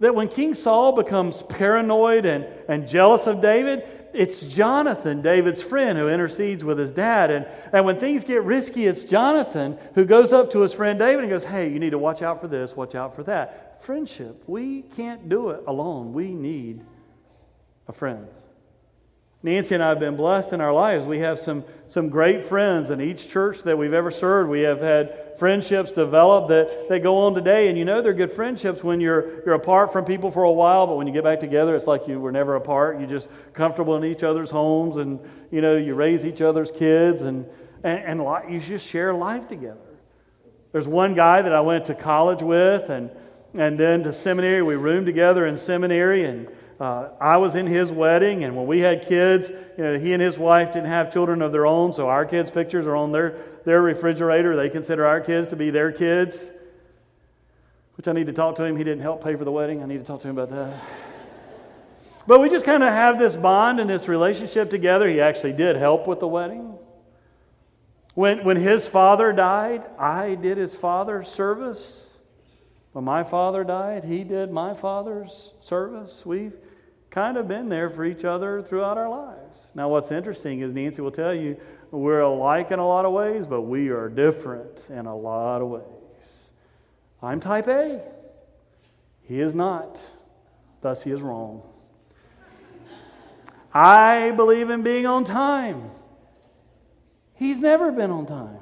that 0.00 0.14
when 0.14 0.28
King 0.28 0.54
Saul 0.54 0.92
becomes 0.92 1.42
paranoid 1.42 2.24
and, 2.24 2.46
and 2.68 2.88
jealous 2.88 3.26
of 3.26 3.42
David, 3.42 3.84
it's 4.14 4.40
Jonathan, 4.40 5.22
David's 5.22 5.62
friend, 5.62 5.98
who 5.98 6.08
intercedes 6.08 6.62
with 6.62 6.78
his 6.78 6.90
dad. 6.90 7.30
And, 7.30 7.46
and 7.72 7.84
when 7.84 7.98
things 7.98 8.24
get 8.24 8.42
risky, 8.44 8.86
it's 8.86 9.04
Jonathan 9.04 9.78
who 9.94 10.04
goes 10.04 10.32
up 10.32 10.52
to 10.52 10.60
his 10.60 10.72
friend 10.72 10.98
David 10.98 11.24
and 11.24 11.30
goes, 11.30 11.44
Hey, 11.44 11.70
you 11.70 11.78
need 11.78 11.90
to 11.90 11.98
watch 11.98 12.22
out 12.22 12.40
for 12.40 12.48
this, 12.48 12.76
watch 12.76 12.94
out 12.94 13.16
for 13.16 13.22
that. 13.24 13.82
Friendship. 13.84 14.42
We 14.46 14.82
can't 14.82 15.28
do 15.28 15.50
it 15.50 15.64
alone. 15.66 16.12
We 16.12 16.28
need 16.28 16.82
a 17.88 17.92
friend. 17.92 18.28
Nancy 19.44 19.74
and 19.74 19.82
I 19.82 19.88
have 19.88 19.98
been 19.98 20.14
blessed 20.14 20.52
in 20.52 20.60
our 20.60 20.72
lives. 20.72 21.04
We 21.04 21.18
have 21.18 21.38
some, 21.38 21.64
some 21.88 22.08
great 22.08 22.44
friends 22.44 22.90
in 22.90 23.00
each 23.00 23.28
church 23.28 23.62
that 23.64 23.76
we've 23.76 23.92
ever 23.92 24.12
served. 24.12 24.48
We 24.48 24.60
have 24.60 24.80
had 24.80 25.36
friendships 25.38 25.90
develop 25.90 26.48
that, 26.48 26.88
that 26.88 27.00
go 27.00 27.16
on 27.18 27.34
today. 27.34 27.68
And 27.68 27.76
you 27.76 27.84
know 27.84 28.02
they're 28.02 28.14
good 28.14 28.32
friendships 28.32 28.84
when 28.84 29.00
you're, 29.00 29.44
you're 29.44 29.54
apart 29.54 29.92
from 29.92 30.04
people 30.04 30.30
for 30.30 30.44
a 30.44 30.52
while, 30.52 30.86
but 30.86 30.96
when 30.96 31.08
you 31.08 31.12
get 31.12 31.24
back 31.24 31.40
together, 31.40 31.74
it's 31.74 31.88
like 31.88 32.06
you 32.06 32.20
were 32.20 32.30
never 32.30 32.54
apart. 32.54 33.00
You're 33.00 33.08
just 33.08 33.26
comfortable 33.52 33.96
in 33.96 34.04
each 34.04 34.22
other's 34.22 34.50
homes 34.50 34.98
and, 34.98 35.18
you 35.50 35.60
know, 35.60 35.76
you 35.76 35.94
raise 35.94 36.24
each 36.24 36.40
other's 36.40 36.70
kids 36.70 37.22
and, 37.22 37.44
and, 37.82 38.22
and 38.22 38.52
you 38.52 38.60
just 38.60 38.86
share 38.86 39.12
life 39.12 39.48
together. 39.48 39.80
There's 40.70 40.86
one 40.86 41.14
guy 41.14 41.42
that 41.42 41.52
I 41.52 41.60
went 41.62 41.86
to 41.86 41.94
college 41.96 42.42
with 42.42 42.90
and, 42.90 43.10
and 43.54 43.76
then 43.76 44.04
to 44.04 44.12
seminary. 44.12 44.62
We 44.62 44.76
roomed 44.76 45.06
together 45.06 45.46
in 45.46 45.58
seminary 45.58 46.24
and 46.26 46.46
uh, 46.82 47.10
I 47.20 47.36
was 47.36 47.54
in 47.54 47.68
his 47.68 47.92
wedding, 47.92 48.42
and 48.42 48.56
when 48.56 48.66
we 48.66 48.80
had 48.80 49.06
kids, 49.06 49.50
you 49.50 49.84
know, 49.84 49.98
he 50.00 50.14
and 50.14 50.20
his 50.20 50.36
wife 50.36 50.72
didn't 50.72 50.88
have 50.88 51.12
children 51.12 51.40
of 51.40 51.52
their 51.52 51.64
own, 51.64 51.92
so 51.92 52.08
our 52.08 52.26
kids' 52.26 52.50
pictures 52.50 52.88
are 52.88 52.96
on 52.96 53.12
their, 53.12 53.38
their 53.64 53.80
refrigerator. 53.80 54.56
They 54.56 54.68
consider 54.68 55.06
our 55.06 55.20
kids 55.20 55.46
to 55.50 55.56
be 55.56 55.70
their 55.70 55.92
kids, 55.92 56.50
which 57.96 58.08
I 58.08 58.12
need 58.12 58.26
to 58.26 58.32
talk 58.32 58.56
to 58.56 58.64
him. 58.64 58.76
He 58.76 58.82
didn't 58.82 59.02
help 59.02 59.22
pay 59.22 59.36
for 59.36 59.44
the 59.44 59.52
wedding. 59.52 59.80
I 59.80 59.86
need 59.86 59.98
to 59.98 60.04
talk 60.04 60.22
to 60.22 60.28
him 60.28 60.36
about 60.36 60.50
that. 60.50 60.82
But 62.26 62.40
we 62.40 62.50
just 62.50 62.64
kind 62.64 62.82
of 62.82 62.92
have 62.92 63.16
this 63.16 63.36
bond 63.36 63.78
and 63.78 63.88
this 63.88 64.08
relationship 64.08 64.68
together. 64.68 65.08
He 65.08 65.20
actually 65.20 65.52
did 65.52 65.76
help 65.76 66.08
with 66.08 66.18
the 66.18 66.26
wedding. 66.26 66.74
When, 68.14 68.42
when 68.42 68.56
his 68.56 68.88
father 68.88 69.32
died, 69.32 69.84
I 70.00 70.34
did 70.34 70.58
his 70.58 70.74
father's 70.74 71.28
service. 71.28 72.08
When 72.90 73.04
my 73.04 73.22
father 73.22 73.62
died, 73.62 74.02
he 74.02 74.24
did 74.24 74.50
my 74.50 74.74
father's 74.74 75.52
service. 75.60 76.22
We've 76.26 76.52
kind 77.12 77.36
of 77.36 77.46
been 77.46 77.68
there 77.68 77.90
for 77.90 78.04
each 78.04 78.24
other 78.24 78.62
throughout 78.62 78.96
our 78.96 79.08
lives. 79.08 79.58
Now, 79.74 79.88
what's 79.88 80.10
interesting 80.10 80.62
is 80.62 80.72
Nancy 80.72 81.02
will 81.02 81.12
tell 81.12 81.34
you 81.34 81.56
we're 81.90 82.20
alike 82.20 82.70
in 82.70 82.78
a 82.78 82.86
lot 82.86 83.04
of 83.04 83.12
ways, 83.12 83.46
but 83.46 83.62
we 83.62 83.90
are 83.90 84.08
different 84.08 84.88
in 84.88 85.06
a 85.06 85.14
lot 85.16 85.60
of 85.60 85.68
ways. 85.68 85.84
I'm 87.22 87.38
type 87.38 87.68
A. 87.68 88.00
He 89.24 89.40
is 89.40 89.54
not. 89.54 90.00
Thus, 90.80 91.02
he 91.02 91.10
is 91.10 91.20
wrong. 91.20 91.62
I 93.74 94.32
believe 94.32 94.70
in 94.70 94.82
being 94.82 95.06
on 95.06 95.24
time. 95.24 95.90
He's 97.34 97.60
never 97.60 97.92
been 97.92 98.10
on 98.10 98.26
time. 98.26 98.58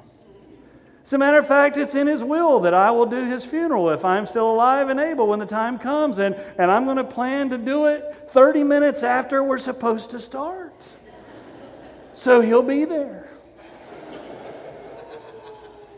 As 1.10 1.14
a 1.14 1.18
matter 1.18 1.38
of 1.38 1.48
fact, 1.48 1.76
it's 1.76 1.96
in 1.96 2.06
His 2.06 2.22
will 2.22 2.60
that 2.60 2.72
I 2.72 2.92
will 2.92 3.04
do 3.04 3.24
His 3.24 3.44
funeral 3.44 3.90
if 3.90 4.04
I'm 4.04 4.28
still 4.28 4.48
alive 4.48 4.90
and 4.90 5.00
able 5.00 5.26
when 5.26 5.40
the 5.40 5.44
time 5.44 5.76
comes. 5.76 6.20
And, 6.20 6.36
and 6.56 6.70
I'm 6.70 6.84
going 6.84 6.98
to 6.98 7.02
plan 7.02 7.50
to 7.50 7.58
do 7.58 7.86
it 7.86 8.28
30 8.28 8.62
minutes 8.62 9.02
after 9.02 9.42
we're 9.42 9.58
supposed 9.58 10.10
to 10.12 10.20
start. 10.20 10.72
So 12.14 12.40
He'll 12.40 12.62
be 12.62 12.84
there. 12.84 13.28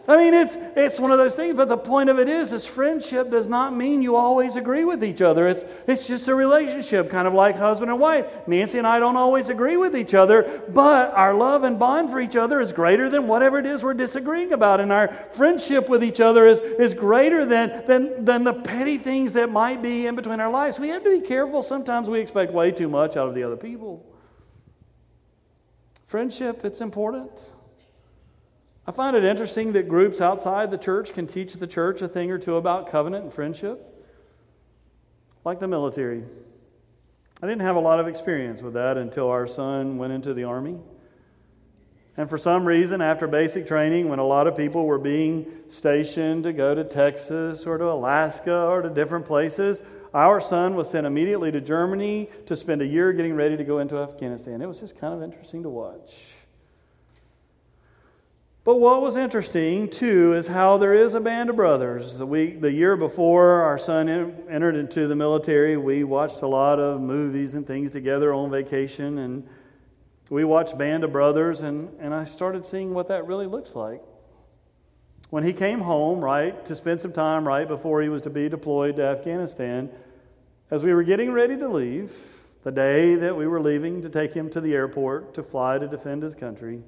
I 0.08 0.16
mean, 0.16 0.34
it's, 0.34 0.56
it's 0.74 0.98
one 0.98 1.12
of 1.12 1.18
those 1.18 1.36
things, 1.36 1.54
but 1.54 1.68
the 1.68 1.76
point 1.76 2.10
of 2.10 2.18
it 2.18 2.28
is, 2.28 2.52
is 2.52 2.66
friendship 2.66 3.30
does 3.30 3.46
not 3.46 3.76
mean 3.76 4.02
you 4.02 4.16
always 4.16 4.56
agree 4.56 4.84
with 4.84 5.04
each 5.04 5.22
other. 5.22 5.46
It's, 5.46 5.62
it's 5.86 6.08
just 6.08 6.26
a 6.26 6.34
relationship, 6.34 7.08
kind 7.08 7.28
of 7.28 7.34
like 7.34 7.56
husband 7.56 7.88
and 7.88 8.00
wife. 8.00 8.26
Nancy 8.48 8.78
and 8.78 8.86
I 8.86 8.98
don't 8.98 9.16
always 9.16 9.48
agree 9.48 9.76
with 9.76 9.94
each 9.94 10.12
other, 10.12 10.62
but 10.70 11.12
our 11.14 11.34
love 11.34 11.62
and 11.62 11.78
bond 11.78 12.10
for 12.10 12.20
each 12.20 12.34
other 12.34 12.60
is 12.60 12.72
greater 12.72 13.08
than 13.08 13.28
whatever 13.28 13.60
it 13.60 13.66
is 13.66 13.84
we're 13.84 13.94
disagreeing 13.94 14.52
about. 14.52 14.80
And 14.80 14.90
our 14.90 15.14
friendship 15.34 15.88
with 15.88 16.02
each 16.02 16.18
other 16.18 16.48
is, 16.48 16.58
is 16.58 16.94
greater 16.94 17.46
than, 17.46 17.84
than, 17.86 18.24
than 18.24 18.42
the 18.42 18.54
petty 18.54 18.98
things 18.98 19.34
that 19.34 19.52
might 19.52 19.82
be 19.82 20.06
in 20.06 20.16
between 20.16 20.40
our 20.40 20.50
lives. 20.50 20.80
We 20.80 20.88
have 20.88 21.04
to 21.04 21.20
be 21.20 21.24
careful. 21.24 21.62
Sometimes 21.62 22.08
we 22.08 22.18
expect 22.18 22.52
way 22.52 22.72
too 22.72 22.88
much 22.88 23.16
out 23.16 23.28
of 23.28 23.36
the 23.36 23.44
other 23.44 23.56
people. 23.56 24.04
Friendship, 26.08 26.64
it's 26.64 26.80
important. 26.80 27.30
I 28.86 28.90
find 28.90 29.16
it 29.16 29.22
interesting 29.22 29.72
that 29.72 29.88
groups 29.88 30.20
outside 30.20 30.70
the 30.70 30.78
church 30.78 31.12
can 31.12 31.26
teach 31.26 31.52
the 31.52 31.66
church 31.66 32.02
a 32.02 32.08
thing 32.08 32.30
or 32.30 32.38
two 32.38 32.56
about 32.56 32.90
covenant 32.90 33.24
and 33.24 33.32
friendship, 33.32 33.80
like 35.44 35.60
the 35.60 35.68
military. 35.68 36.24
I 37.40 37.46
didn't 37.46 37.62
have 37.62 37.76
a 37.76 37.80
lot 37.80 38.00
of 38.00 38.08
experience 38.08 38.60
with 38.60 38.74
that 38.74 38.96
until 38.96 39.28
our 39.28 39.46
son 39.46 39.98
went 39.98 40.12
into 40.12 40.34
the 40.34 40.44
Army. 40.44 40.78
And 42.16 42.28
for 42.28 42.38
some 42.38 42.66
reason, 42.66 43.00
after 43.00 43.26
basic 43.26 43.66
training, 43.66 44.08
when 44.08 44.18
a 44.18 44.26
lot 44.26 44.46
of 44.46 44.56
people 44.56 44.84
were 44.84 44.98
being 44.98 45.46
stationed 45.70 46.44
to 46.44 46.52
go 46.52 46.74
to 46.74 46.84
Texas 46.84 47.66
or 47.66 47.78
to 47.78 47.90
Alaska 47.90 48.66
or 48.66 48.82
to 48.82 48.90
different 48.90 49.26
places, 49.26 49.80
our 50.12 50.40
son 50.40 50.74
was 50.74 50.90
sent 50.90 51.06
immediately 51.06 51.50
to 51.52 51.60
Germany 51.60 52.28
to 52.46 52.56
spend 52.56 52.82
a 52.82 52.86
year 52.86 53.12
getting 53.12 53.34
ready 53.34 53.56
to 53.56 53.64
go 53.64 53.78
into 53.78 53.96
Afghanistan. 53.96 54.60
It 54.60 54.66
was 54.66 54.78
just 54.78 54.98
kind 54.98 55.14
of 55.14 55.22
interesting 55.22 55.62
to 55.62 55.70
watch. 55.70 56.12
But 58.64 58.76
what 58.76 59.02
was 59.02 59.16
interesting, 59.16 59.88
too, 59.88 60.34
is 60.34 60.46
how 60.46 60.78
there 60.78 60.94
is 60.94 61.14
a 61.14 61.20
band 61.20 61.50
of 61.50 61.56
brothers. 61.56 62.14
The, 62.14 62.26
week, 62.26 62.60
the 62.60 62.70
year 62.70 62.96
before 62.96 63.62
our 63.62 63.76
son 63.76 64.08
entered 64.08 64.76
into 64.76 65.08
the 65.08 65.16
military, 65.16 65.76
we 65.76 66.04
watched 66.04 66.42
a 66.42 66.46
lot 66.46 66.78
of 66.78 67.00
movies 67.00 67.54
and 67.54 67.66
things 67.66 67.90
together 67.90 68.32
on 68.32 68.52
vacation, 68.52 69.18
and 69.18 69.48
we 70.30 70.44
watched 70.44 70.78
Band 70.78 71.02
of 71.02 71.10
Brothers, 71.10 71.62
and, 71.62 71.88
and 71.98 72.14
I 72.14 72.24
started 72.24 72.64
seeing 72.64 72.94
what 72.94 73.08
that 73.08 73.26
really 73.26 73.46
looks 73.46 73.74
like. 73.74 74.00
When 75.30 75.42
he 75.42 75.52
came 75.52 75.80
home, 75.80 76.20
right, 76.20 76.64
to 76.66 76.76
spend 76.76 77.00
some 77.00 77.12
time 77.12 77.48
right 77.48 77.66
before 77.66 78.00
he 78.00 78.08
was 78.08 78.22
to 78.22 78.30
be 78.30 78.48
deployed 78.48 78.94
to 78.96 79.02
Afghanistan, 79.02 79.90
as 80.70 80.84
we 80.84 80.94
were 80.94 81.02
getting 81.02 81.32
ready 81.32 81.56
to 81.56 81.68
leave, 81.68 82.12
the 82.62 82.70
day 82.70 83.16
that 83.16 83.36
we 83.36 83.48
were 83.48 83.60
leaving 83.60 84.02
to 84.02 84.08
take 84.08 84.32
him 84.32 84.48
to 84.50 84.60
the 84.60 84.72
airport 84.72 85.34
to 85.34 85.42
fly 85.42 85.78
to 85.78 85.88
defend 85.88 86.22
his 86.22 86.36
country, 86.36 86.80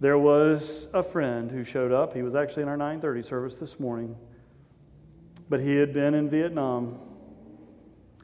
there 0.00 0.18
was 0.18 0.88
a 0.94 1.02
friend 1.02 1.50
who 1.50 1.62
showed 1.62 1.92
up. 1.92 2.14
He 2.14 2.22
was 2.22 2.34
actually 2.34 2.62
in 2.62 2.68
our 2.68 2.76
9:30 2.76 3.22
service 3.22 3.56
this 3.56 3.78
morning. 3.78 4.16
But 5.48 5.60
he 5.60 5.76
had 5.76 5.92
been 5.92 6.14
in 6.14 6.30
Vietnam. 6.30 6.98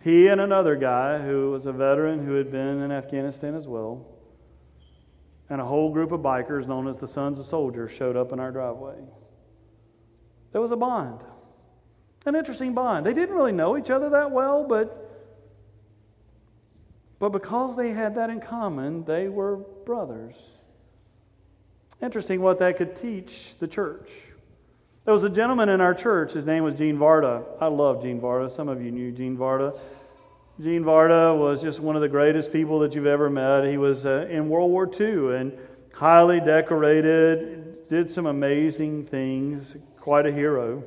He 0.03 0.29
and 0.29 0.41
another 0.41 0.77
guy 0.77 1.19
who 1.19 1.51
was 1.51 1.67
a 1.67 1.73
veteran 1.73 2.25
who 2.25 2.35
had 2.35 2.51
been 2.51 2.81
in 2.81 2.93
Afghanistan 2.93 3.55
as 3.55 3.67
well. 3.67 4.07
And 5.51 5.61
a 5.61 5.65
whole 5.65 5.93
group 5.93 6.13
of 6.13 6.21
bikers 6.21 6.67
known 6.67 6.89
as 6.89 6.97
the 6.97 7.09
Sons 7.09 7.39
of 7.39 7.47
Soldiers 7.47 7.93
showed 7.93 8.17
up 8.17 8.33
in 8.33 8.41
our 8.41 8.51
driveway. 8.51 8.97
There 10.53 10.61
was 10.61 10.73
a 10.73 10.77
bond. 10.77 11.21
An 12.25 12.35
interesting 12.35 12.73
bond. 12.73 13.05
They 13.05 13.13
didn't 13.13 13.35
really 13.35 13.53
know 13.53 13.77
each 13.77 13.91
other 13.91 14.09
that 14.11 14.31
well, 14.31 14.65
but 14.65 15.03
but 17.19 17.31
because 17.31 17.77
they 17.77 17.91
had 17.91 18.15
that 18.17 18.31
in 18.31 18.41
common, 18.41 19.05
they 19.05 19.29
were 19.29 19.57
brothers. 19.57 20.37
Interesting 22.03 22.41
what 22.43 22.59
that 22.59 22.77
could 22.77 23.01
teach 23.01 23.55
the 23.59 23.67
church. 23.67 24.09
There 25.05 25.15
was 25.15 25.23
a 25.23 25.31
gentleman 25.31 25.69
in 25.69 25.81
our 25.81 25.95
church. 25.95 26.33
His 26.33 26.45
name 26.45 26.65
was 26.65 26.75
Gene 26.75 26.99
Varda. 26.99 27.45
I 27.61 27.67
love 27.69 28.03
Gene 28.03 28.21
Varda. 28.21 28.55
Some 28.55 28.69
of 28.69 28.83
you 28.83 28.91
knew 28.91 29.13
Gene 29.13 29.37
Varda. 29.37 29.79
Gene 30.61 30.83
Varda 30.83 31.39
was 31.39 31.63
just 31.63 31.81
one 31.81 31.97
of 31.97 32.03
the 32.03 32.09
greatest 32.09 32.53
people 32.53 32.81
that 32.81 32.95
you've 32.95 33.07
ever 33.07 33.31
met. 33.31 33.65
He 33.65 33.79
was 33.79 34.05
uh, 34.05 34.27
in 34.31 34.49
World 34.49 34.71
War 34.71 34.91
II 34.93 35.37
and 35.37 35.53
highly 35.95 36.41
decorated, 36.41 37.89
did 37.89 38.11
some 38.11 38.27
amazing 38.27 39.07
things, 39.07 39.75
quite 40.01 40.27
a 40.27 40.33
hero. 40.33 40.83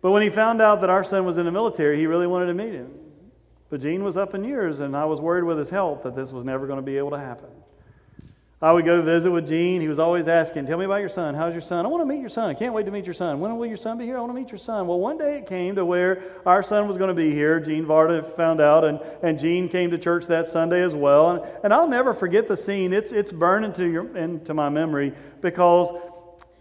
But 0.00 0.10
when 0.10 0.22
he 0.22 0.30
found 0.30 0.60
out 0.60 0.82
that 0.82 0.90
our 0.90 1.02
son 1.02 1.24
was 1.24 1.38
in 1.38 1.46
the 1.46 1.52
military, 1.52 1.98
he 1.98 2.06
really 2.06 2.26
wanted 2.26 2.46
to 2.46 2.54
meet 2.54 2.74
him. 2.74 2.90
But 3.70 3.80
Gene 3.80 4.04
was 4.04 4.16
up 4.16 4.34
in 4.34 4.44
years, 4.44 4.80
and 4.80 4.94
I 4.96 5.06
was 5.06 5.20
worried 5.20 5.44
with 5.44 5.58
his 5.58 5.70
health 5.70 6.02
that 6.02 6.14
this 6.14 6.30
was 6.30 6.44
never 6.44 6.66
going 6.66 6.78
to 6.78 6.82
be 6.82 6.98
able 6.98 7.10
to 7.12 7.18
happen. 7.18 7.48
I 8.64 8.72
would 8.72 8.86
go 8.86 9.02
visit 9.02 9.30
with 9.30 9.46
Gene. 9.46 9.82
He 9.82 9.88
was 9.88 9.98
always 9.98 10.26
asking, 10.26 10.64
Tell 10.64 10.78
me 10.78 10.86
about 10.86 11.00
your 11.00 11.10
son. 11.10 11.34
How's 11.34 11.52
your 11.52 11.60
son? 11.60 11.84
I 11.84 11.88
want 11.90 12.00
to 12.00 12.06
meet 12.06 12.20
your 12.22 12.30
son. 12.30 12.48
I 12.48 12.54
can't 12.54 12.72
wait 12.72 12.86
to 12.86 12.90
meet 12.90 13.04
your 13.04 13.12
son. 13.12 13.38
When 13.38 13.54
will 13.58 13.66
your 13.66 13.76
son 13.76 13.98
be 13.98 14.06
here? 14.06 14.16
I 14.16 14.20
want 14.20 14.34
to 14.34 14.40
meet 14.40 14.50
your 14.50 14.58
son. 14.58 14.86
Well, 14.86 14.98
one 14.98 15.18
day 15.18 15.36
it 15.36 15.46
came 15.46 15.74
to 15.74 15.84
where 15.84 16.22
our 16.46 16.62
son 16.62 16.88
was 16.88 16.96
going 16.96 17.08
to 17.08 17.14
be 17.14 17.30
here. 17.30 17.60
Gene 17.60 17.84
Varda 17.84 18.34
found 18.38 18.62
out, 18.62 18.84
and, 18.84 19.00
and 19.22 19.38
Gene 19.38 19.68
came 19.68 19.90
to 19.90 19.98
church 19.98 20.24
that 20.28 20.48
Sunday 20.48 20.80
as 20.80 20.94
well. 20.94 21.32
And, 21.32 21.42
and 21.62 21.74
I'll 21.74 21.86
never 21.86 22.14
forget 22.14 22.48
the 22.48 22.56
scene. 22.56 22.94
It's, 22.94 23.12
it's 23.12 23.32
burned 23.32 23.66
into, 23.66 23.84
your, 23.84 24.16
into 24.16 24.54
my 24.54 24.70
memory 24.70 25.12
because 25.42 25.94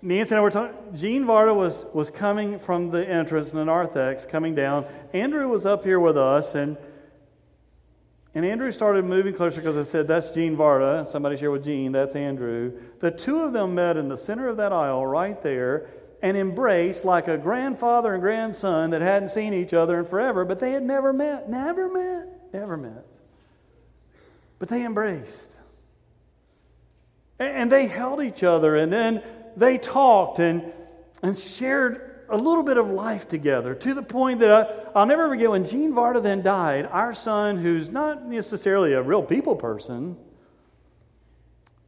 Nancy 0.01 0.31
and 0.31 0.39
I 0.39 0.41
were 0.41 0.51
talking. 0.51 0.75
Gene 0.97 1.23
Varda 1.23 1.55
was, 1.55 1.85
was 1.93 2.11
coming 2.11 2.59
from 2.59 2.91
the 2.91 3.09
entrance 3.09 3.51
in 3.51 3.55
the 3.55 3.63
narthex, 3.63 4.25
coming 4.25 4.53
down. 4.53 4.85
Andrew 5.13 5.47
was 5.47 5.65
up 5.65 5.85
here 5.85 6.01
with 6.01 6.17
us, 6.17 6.53
and 6.53 6.75
and 8.35 8.45
Andrew 8.45 8.71
started 8.71 9.05
moving 9.05 9.33
closer 9.33 9.57
because 9.57 9.77
I 9.77 9.89
said, 9.89 10.07
That's 10.07 10.31
Gene 10.31 10.57
Varda. 10.57 11.11
Somebody 11.11 11.37
shared 11.37 11.51
with 11.51 11.63
Gene, 11.63 11.91
that's 11.91 12.15
Andrew. 12.15 12.73
The 12.99 13.11
two 13.11 13.41
of 13.41 13.53
them 13.53 13.75
met 13.75 13.95
in 13.95 14.07
the 14.09 14.17
center 14.17 14.47
of 14.47 14.57
that 14.57 14.73
aisle 14.73 15.05
right 15.05 15.41
there 15.43 15.89
and 16.23 16.37
embraced 16.37 17.05
like 17.05 17.27
a 17.27 17.37
grandfather 17.37 18.13
and 18.13 18.21
grandson 18.21 18.91
that 18.91 19.01
hadn't 19.01 19.29
seen 19.29 19.53
each 19.53 19.73
other 19.73 19.99
in 19.99 20.05
forever, 20.05 20.45
but 20.45 20.59
they 20.59 20.71
had 20.71 20.83
never 20.83 21.13
met. 21.13 21.49
Never 21.49 21.89
met. 21.89 22.53
Never 22.53 22.77
met. 22.77 23.05
But 24.57 24.69
they 24.69 24.85
embraced. 24.85 25.51
And 27.39 27.71
they 27.71 27.87
held 27.87 28.23
each 28.23 28.41
other, 28.41 28.77
and 28.77 28.91
then 28.91 29.21
they 29.57 29.77
talked 29.77 30.39
and, 30.39 30.71
and 31.21 31.37
shared 31.37 32.12
a 32.33 32.37
little 32.37 32.63
bit 32.63 32.77
of 32.77 32.89
life 32.89 33.27
together 33.27 33.75
to 33.75 33.93
the 33.93 34.01
point 34.01 34.39
that 34.39 34.51
I, 34.51 34.99
will 34.99 35.05
never 35.05 35.29
forget 35.29 35.51
when 35.51 35.67
Gene 35.67 35.93
Varda 35.93 36.21
then 36.21 36.41
died, 36.41 36.87
our 36.87 37.13
son, 37.13 37.57
who's 37.57 37.91
not 37.91 38.25
necessarily 38.25 38.93
a 38.93 39.03
real 39.03 39.21
people 39.21 39.55
person, 39.55 40.17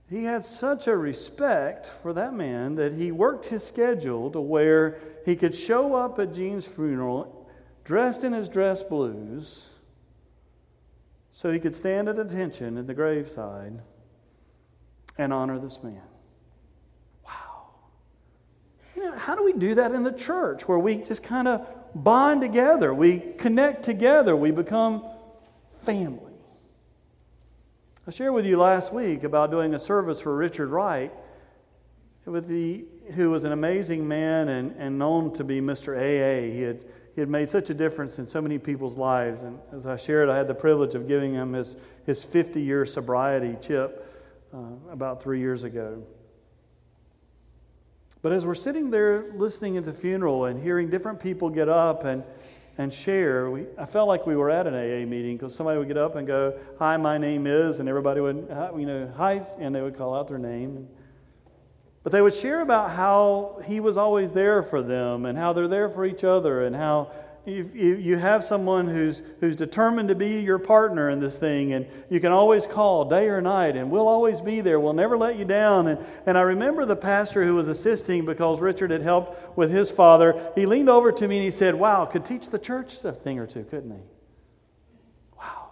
he 0.07 0.23
had 0.23 0.45
such 0.45 0.85
a 0.85 0.95
respect 0.95 1.89
for 2.03 2.13
that 2.13 2.35
man 2.35 2.75
that 2.75 2.93
he 2.93 3.11
worked 3.11 3.47
his 3.47 3.65
schedule 3.65 4.29
to 4.31 4.39
where 4.39 4.99
he 5.25 5.35
could 5.35 5.55
show 5.55 5.95
up 5.95 6.19
at 6.19 6.35
Gene's 6.35 6.65
funeral 6.65 7.49
dressed 7.83 8.23
in 8.23 8.31
his 8.31 8.47
dress 8.47 8.83
blues 8.83 9.63
so 11.33 11.51
he 11.51 11.59
could 11.59 11.75
stand 11.75 12.07
at 12.07 12.19
attention 12.19 12.77
at 12.77 12.85
the 12.85 12.93
graveside 12.93 13.81
and 15.17 15.33
honor 15.33 15.57
this 15.57 15.79
man. 15.81 16.01
You 18.95 19.03
know, 19.03 19.17
how 19.17 19.35
do 19.35 19.43
we 19.43 19.53
do 19.53 19.75
that 19.75 19.91
in 19.91 20.03
the 20.03 20.11
church 20.11 20.67
where 20.67 20.79
we 20.79 20.97
just 20.97 21.21
kind 21.21 21.47
of 21.47 21.67
bond 21.93 22.41
together? 22.41 22.93
We 22.93 23.19
connect 23.19 23.83
together. 23.83 24.35
We 24.35 24.51
become 24.51 25.05
family. 25.85 26.33
I 28.07 28.11
shared 28.11 28.33
with 28.33 28.45
you 28.45 28.57
last 28.57 28.93
week 28.93 29.23
about 29.23 29.51
doing 29.51 29.73
a 29.73 29.79
service 29.79 30.21
for 30.21 30.35
Richard 30.35 30.69
Wright, 30.69 31.11
with 32.25 32.47
the, 32.47 32.85
who 33.15 33.31
was 33.31 33.43
an 33.43 33.51
amazing 33.51 34.07
man 34.07 34.47
and, 34.49 34.75
and 34.77 34.97
known 34.97 35.33
to 35.33 35.43
be 35.43 35.59
Mr. 35.59 35.95
AA. 35.95 36.53
He 36.53 36.61
had, 36.61 36.85
he 37.15 37.21
had 37.21 37.29
made 37.29 37.49
such 37.49 37.69
a 37.69 37.73
difference 37.73 38.17
in 38.17 38.27
so 38.27 38.41
many 38.41 38.57
people's 38.57 38.97
lives. 38.97 39.41
And 39.41 39.59
as 39.73 39.85
I 39.85 39.97
shared, 39.97 40.29
I 40.29 40.37
had 40.37 40.47
the 40.47 40.55
privilege 40.55 40.95
of 40.95 41.07
giving 41.07 41.33
him 41.33 41.53
his, 41.53 41.75
his 42.05 42.23
50 42.23 42.61
year 42.61 42.85
sobriety 42.85 43.57
chip 43.61 44.07
uh, 44.53 44.59
about 44.91 45.21
three 45.21 45.39
years 45.39 45.63
ago. 45.63 46.01
But 48.25 48.33
as 48.33 48.43
we're 48.43 48.55
sitting 48.55 48.89
there 48.89 49.25
listening 49.35 49.77
at 49.77 49.85
the 49.85 49.93
funeral 49.93 50.45
and 50.45 50.59
hearing 50.59 50.89
different 50.89 51.19
people 51.19 51.47
get 51.47 51.69
up 51.69 52.05
and, 52.05 52.23
and 52.75 52.91
share, 52.91 53.51
we, 53.51 53.65
I 53.77 53.85
felt 53.85 54.07
like 54.07 54.25
we 54.25 54.35
were 54.35 54.49
at 54.49 54.65
an 54.65 54.73
AA 54.73 55.05
meeting 55.05 55.37
because 55.37 55.53
somebody 55.53 55.77
would 55.77 55.87
get 55.87 55.99
up 55.99 56.15
and 56.15 56.25
go, 56.25 56.57
Hi, 56.79 56.97
my 56.97 57.19
name 57.19 57.45
is, 57.45 57.77
and 57.77 57.87
everybody 57.87 58.21
would, 58.21 58.47
you 58.75 58.87
know, 58.87 59.13
hi, 59.15 59.45
and 59.59 59.75
they 59.75 59.81
would 59.83 59.95
call 59.95 60.15
out 60.15 60.27
their 60.27 60.39
name. 60.39 60.87
But 62.01 62.13
they 62.13 62.21
would 62.23 62.33
share 62.33 62.61
about 62.61 62.89
how 62.89 63.61
he 63.63 63.79
was 63.79 63.95
always 63.95 64.31
there 64.31 64.63
for 64.63 64.81
them 64.81 65.27
and 65.27 65.37
how 65.37 65.53
they're 65.53 65.67
there 65.67 65.89
for 65.89 66.03
each 66.03 66.23
other 66.23 66.65
and 66.65 66.75
how 66.75 67.11
you, 67.45 67.69
you, 67.73 67.95
you 67.95 68.17
have 68.17 68.43
someone 68.43 68.87
who's, 68.87 69.21
who's 69.39 69.55
determined 69.55 70.09
to 70.09 70.15
be 70.15 70.39
your 70.39 70.57
partner 70.57 71.09
in 71.09 71.19
this 71.19 71.35
thing, 71.35 71.73
and 71.73 71.85
you 72.09 72.19
can 72.19 72.31
always 72.31 72.65
call 72.65 73.05
day 73.05 73.27
or 73.27 73.39
night, 73.39 73.75
and 73.75 73.91
we'll 73.91 74.07
always 74.07 74.41
be 74.41 74.61
there. 74.61 74.79
We'll 74.79 74.93
never 74.93 75.17
let 75.17 75.37
you 75.37 75.45
down. 75.45 75.87
And, 75.87 76.03
and 76.25 76.37
I 76.37 76.41
remember 76.41 76.85
the 76.85 76.95
pastor 76.95 77.45
who 77.45 77.55
was 77.55 77.67
assisting 77.67 78.25
because 78.25 78.59
Richard 78.59 78.89
had 78.89 79.01
helped 79.01 79.57
with 79.57 79.71
his 79.71 79.91
father. 79.91 80.51
He 80.55 80.65
leaned 80.65 80.89
over 80.89 81.11
to 81.11 81.27
me 81.27 81.37
and 81.37 81.45
he 81.45 81.51
said, 81.51 81.75
Wow, 81.75 82.05
could 82.05 82.25
teach 82.25 82.49
the 82.49 82.59
church 82.59 82.95
a 83.03 83.11
thing 83.11 83.37
or 83.37 83.45
two, 83.45 83.63
couldn't 83.63 83.91
he? 83.91 84.03
Wow. 85.37 85.69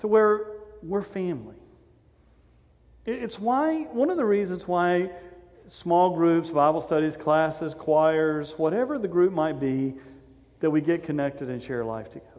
To 0.00 0.08
where 0.08 0.46
we're 0.82 1.02
family. 1.02 1.56
It's 3.04 3.38
why, 3.38 3.82
one 3.92 4.10
of 4.10 4.16
the 4.16 4.24
reasons 4.24 4.66
why 4.66 5.10
small 5.68 6.10
groups, 6.10 6.50
Bible 6.50 6.80
studies, 6.80 7.16
classes, 7.16 7.74
choirs, 7.74 8.54
whatever 8.56 8.98
the 8.98 9.08
group 9.08 9.32
might 9.32 9.58
be, 9.60 9.94
that 10.60 10.70
we 10.70 10.80
get 10.80 11.02
connected 11.02 11.50
and 11.50 11.62
share 11.62 11.84
life 11.84 12.10
together. 12.10 12.30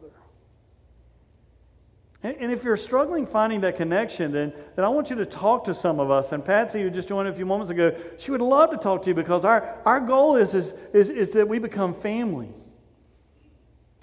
And, 2.24 2.36
and, 2.40 2.52
if 2.52 2.64
you're 2.64 2.78
struggling 2.78 3.28
finding 3.28 3.62
that 3.62 3.78
connection, 3.78 4.32
then, 4.32 4.52
then 4.76 4.84
I 4.84 4.90
want 4.90 5.12
you 5.12 5.16
to 5.18 5.26
talk 5.26 5.66
to 5.66 5.76
some 5.76 6.00
of 6.00 6.10
us. 6.10 6.32
And 6.32 6.44
Patsy, 6.44 6.82
who 6.82 6.90
just 6.90 7.08
joined 7.08 7.28
a 7.28 7.34
few 7.34 7.46
moments 7.46 7.70
ago, 7.70 7.96
she 8.18 8.32
would 8.32 8.42
love 8.42 8.72
to 8.72 8.78
talk 8.78 9.04
to 9.04 9.10
you 9.10 9.14
because 9.14 9.46
our, 9.46 9.78
our 9.86 10.00
goal 10.00 10.36
is, 10.36 10.56
is, 10.56 10.74
is, 10.94 11.10
is 11.10 11.30
that 11.32 11.48
we 11.48 11.60
become 11.60 11.94
family 12.02 12.50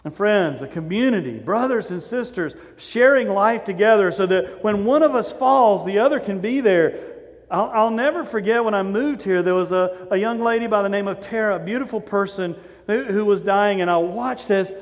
and 0.04 0.14
friends, 0.14 0.62
a 0.62 0.68
community, 0.68 1.38
brothers 1.38 1.90
and 1.90 2.02
sisters, 2.02 2.54
sharing 2.76 3.28
life 3.28 3.64
together 3.64 4.12
so 4.12 4.26
that 4.26 4.62
when 4.62 4.84
one 4.84 5.02
of 5.02 5.14
us 5.14 5.32
falls, 5.32 5.84
the 5.84 5.98
other 5.98 6.20
can 6.20 6.40
be 6.40 6.60
there 6.60 7.13
I'll, 7.50 7.70
I'll, 7.74 7.90
never 7.90 8.24
forget 8.24 8.64
when 8.64 8.74
I 8.74 8.83
moved 8.83 9.22
here, 9.22 9.42
there 9.42 9.54
was 9.54 9.72
a, 9.72 10.09
a 10.11 10.16
young 10.16 10.40
lady 10.40 10.66
by 10.66 10.83
the 10.83 10.88
name 10.88 11.09
of 11.09 11.20
Tara, 11.20 11.57
a 11.57 11.59
beautiful 11.59 12.00
person 12.00 12.57
who, 12.87 13.04
who 13.04 13.24
was 13.24 13.42
dying, 13.42 13.80
and 13.80 13.90
I 13.90 13.96
watched 13.96 14.50
as, 14.50 14.72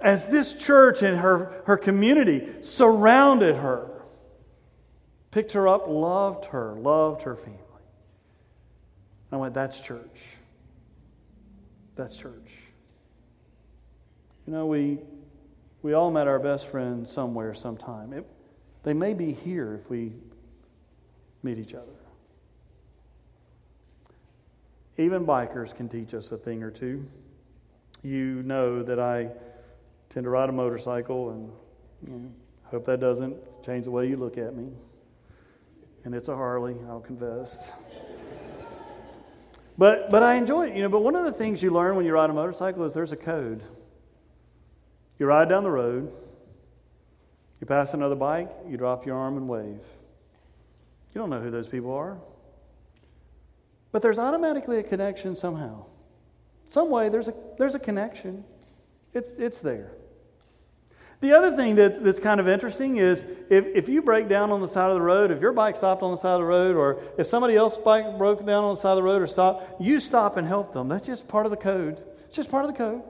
as 0.00 0.24
this 0.26 0.54
church 0.54 1.02
and 1.02 1.18
her, 1.18 1.62
her 1.66 1.76
community 1.76 2.48
surrounded 2.62 3.56
her, 3.56 3.90
picked 5.30 5.52
her 5.52 5.66
up, 5.68 5.88
loved 5.88 6.46
her, 6.46 6.74
loved 6.74 7.22
her 7.22 7.36
family. 7.36 7.58
I 9.32 9.36
went, 9.36 9.54
that's 9.54 9.80
church. 9.80 10.18
That's 11.96 12.16
church. 12.16 12.50
You 14.46 14.52
know, 14.52 14.66
we, 14.66 14.98
we 15.82 15.94
all 15.94 16.10
met 16.10 16.28
our 16.28 16.38
best 16.38 16.68
friend 16.68 17.08
somewhere, 17.08 17.54
sometime. 17.54 18.12
It, 18.12 18.26
they 18.82 18.92
may 18.92 19.14
be 19.14 19.32
here 19.32 19.80
if 19.82 19.88
we 19.88 20.12
meet 21.42 21.58
each 21.58 21.74
other. 21.74 22.01
Even 25.02 25.26
bikers 25.26 25.74
can 25.74 25.88
teach 25.88 26.14
us 26.14 26.30
a 26.30 26.36
thing 26.36 26.62
or 26.62 26.70
two. 26.70 27.04
You 28.02 28.42
know 28.44 28.84
that 28.84 29.00
I 29.00 29.28
tend 30.10 30.24
to 30.24 30.30
ride 30.30 30.48
a 30.48 30.52
motorcycle, 30.52 31.30
and 31.30 31.50
you 32.06 32.12
know, 32.12 32.30
hope 32.64 32.86
that 32.86 33.00
doesn't 33.00 33.36
change 33.64 33.84
the 33.84 33.90
way 33.90 34.08
you 34.08 34.16
look 34.16 34.38
at 34.38 34.54
me. 34.54 34.68
And 36.04 36.14
it's 36.14 36.28
a 36.28 36.36
Harley, 36.36 36.76
I'll 36.88 37.00
confess. 37.00 37.70
but, 39.76 40.08
but 40.10 40.22
I 40.22 40.34
enjoy 40.34 40.68
it, 40.68 40.76
you 40.76 40.82
know. 40.82 40.88
But 40.88 41.02
one 41.02 41.16
of 41.16 41.24
the 41.24 41.32
things 41.32 41.62
you 41.62 41.70
learn 41.70 41.96
when 41.96 42.06
you 42.06 42.12
ride 42.12 42.30
a 42.30 42.32
motorcycle 42.32 42.84
is 42.84 42.92
there's 42.92 43.12
a 43.12 43.16
code. 43.16 43.62
You 45.18 45.26
ride 45.26 45.48
down 45.48 45.64
the 45.64 45.70
road, 45.70 46.12
you 47.60 47.66
pass 47.66 47.92
another 47.92 48.16
bike, 48.16 48.50
you 48.68 48.76
drop 48.76 49.04
your 49.04 49.16
arm 49.16 49.36
and 49.36 49.48
wave. 49.48 49.80
You 51.14 51.20
don't 51.20 51.30
know 51.30 51.40
who 51.40 51.50
those 51.50 51.68
people 51.68 51.92
are. 51.92 52.18
But 53.92 54.02
there's 54.02 54.18
automatically 54.18 54.78
a 54.78 54.82
connection 54.82 55.36
somehow. 55.36 55.84
Some 56.68 56.90
way 56.90 57.10
there's 57.10 57.28
a, 57.28 57.34
there's 57.58 57.74
a 57.74 57.78
connection. 57.78 58.44
It's, 59.12 59.30
it's 59.38 59.58
there. 59.58 59.92
The 61.20 61.32
other 61.32 61.54
thing 61.54 61.76
that, 61.76 62.02
that's 62.02 62.18
kind 62.18 62.40
of 62.40 62.48
interesting 62.48 62.96
is 62.96 63.24
if, 63.48 63.64
if 63.66 63.88
you 63.88 64.02
break 64.02 64.28
down 64.28 64.50
on 64.50 64.60
the 64.60 64.66
side 64.66 64.88
of 64.88 64.94
the 64.94 65.00
road, 65.02 65.30
if 65.30 65.40
your 65.40 65.52
bike 65.52 65.76
stopped 65.76 66.02
on 66.02 66.10
the 66.10 66.16
side 66.16 66.34
of 66.34 66.40
the 66.40 66.46
road, 66.46 66.74
or 66.74 67.00
if 67.16 67.28
somebody 67.28 67.54
else's 67.54 67.78
bike 67.84 68.18
broke 68.18 68.44
down 68.44 68.64
on 68.64 68.74
the 68.74 68.80
side 68.80 68.92
of 68.92 68.96
the 68.96 69.02
road 69.04 69.22
or 69.22 69.28
stopped, 69.28 69.80
you 69.80 70.00
stop 70.00 70.36
and 70.36 70.48
help 70.48 70.72
them. 70.72 70.88
That's 70.88 71.06
just 71.06 71.28
part 71.28 71.46
of 71.46 71.50
the 71.50 71.56
code. 71.56 72.02
It's 72.26 72.34
just 72.34 72.50
part 72.50 72.64
of 72.64 72.72
the 72.72 72.76
code. 72.76 73.02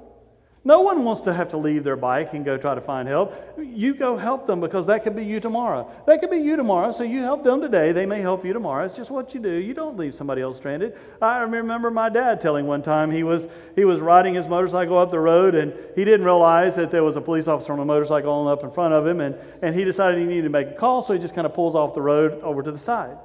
No 0.65 0.81
one 0.83 1.03
wants 1.03 1.23
to 1.23 1.33
have 1.33 1.49
to 1.51 1.57
leave 1.57 1.83
their 1.83 1.97
bike 1.97 2.35
and 2.35 2.45
go 2.45 2.57
try 2.57 2.77
to 2.77 2.81
find 2.81 3.09
help. 3.09 3.35
You 3.59 3.95
go 3.95 4.17
help 4.17 4.47
them 4.47 4.61
because 4.61 4.87
that 4.87 5.03
could 5.03 5.17
be 5.17 5.25
you 5.25 5.41
tomorrow. 5.41 5.91
That 6.07 6.21
could 6.21 6.31
be 6.31 6.37
you 6.37 6.55
tomorrow, 6.55 6.93
so 6.93 7.03
you 7.03 7.23
help 7.23 7.43
them 7.43 7.61
today. 7.61 7.91
They 7.91 8.07
may 8.07 8.21
help 8.21 8.45
you 8.45 8.53
tomorrow. 8.53 8.85
It's 8.85 8.95
just 8.95 9.11
what 9.11 9.35
you 9.35 9.41
do. 9.41 9.51
You 9.51 9.75
don't 9.75 9.97
leave 9.97 10.15
somebody 10.15 10.41
else 10.41 10.59
stranded. 10.59 10.97
I 11.21 11.41
remember 11.41 11.91
my 11.91 12.09
dad 12.09 12.41
telling 12.41 12.69
one 12.69 12.81
time 12.81 13.11
he 13.11 13.25
was 13.25 13.49
he 13.75 13.85
was 13.85 14.01
riding 14.01 14.35
his 14.35 14.47
motorcycle 14.47 14.99
up 14.99 15.11
the 15.11 15.19
road 15.19 15.57
and 15.57 15.75
he 15.97 16.05
didn't 16.05 16.25
realize 16.25 16.77
that 16.77 16.93
there 16.93 17.03
was 17.03 17.17
a 17.17 17.21
police 17.21 17.49
officer 17.49 17.73
on 17.73 17.81
a 17.81 17.85
motorcycle 17.85 18.33
on 18.33 18.47
up 18.47 18.63
in 18.63 18.71
front 18.71 18.95
of 18.95 19.05
him 19.05 19.21
and, 19.21 19.35
and 19.63 19.75
he 19.75 19.83
decided 19.83 20.21
he 20.21 20.27
needed 20.27 20.45
to 20.45 20.51
make 20.51 20.69
a 20.69 20.75
call, 20.75 21.03
so 21.03 21.13
he 21.13 21.19
just 21.19 21.35
kind 21.35 21.47
of 21.47 21.55
pulls 21.55 21.75
off 21.75 21.93
the 21.93 22.03
road 22.03 22.41
over 22.43 22.63
to 22.63 22.71
the 22.71 22.79
side. 22.79 23.17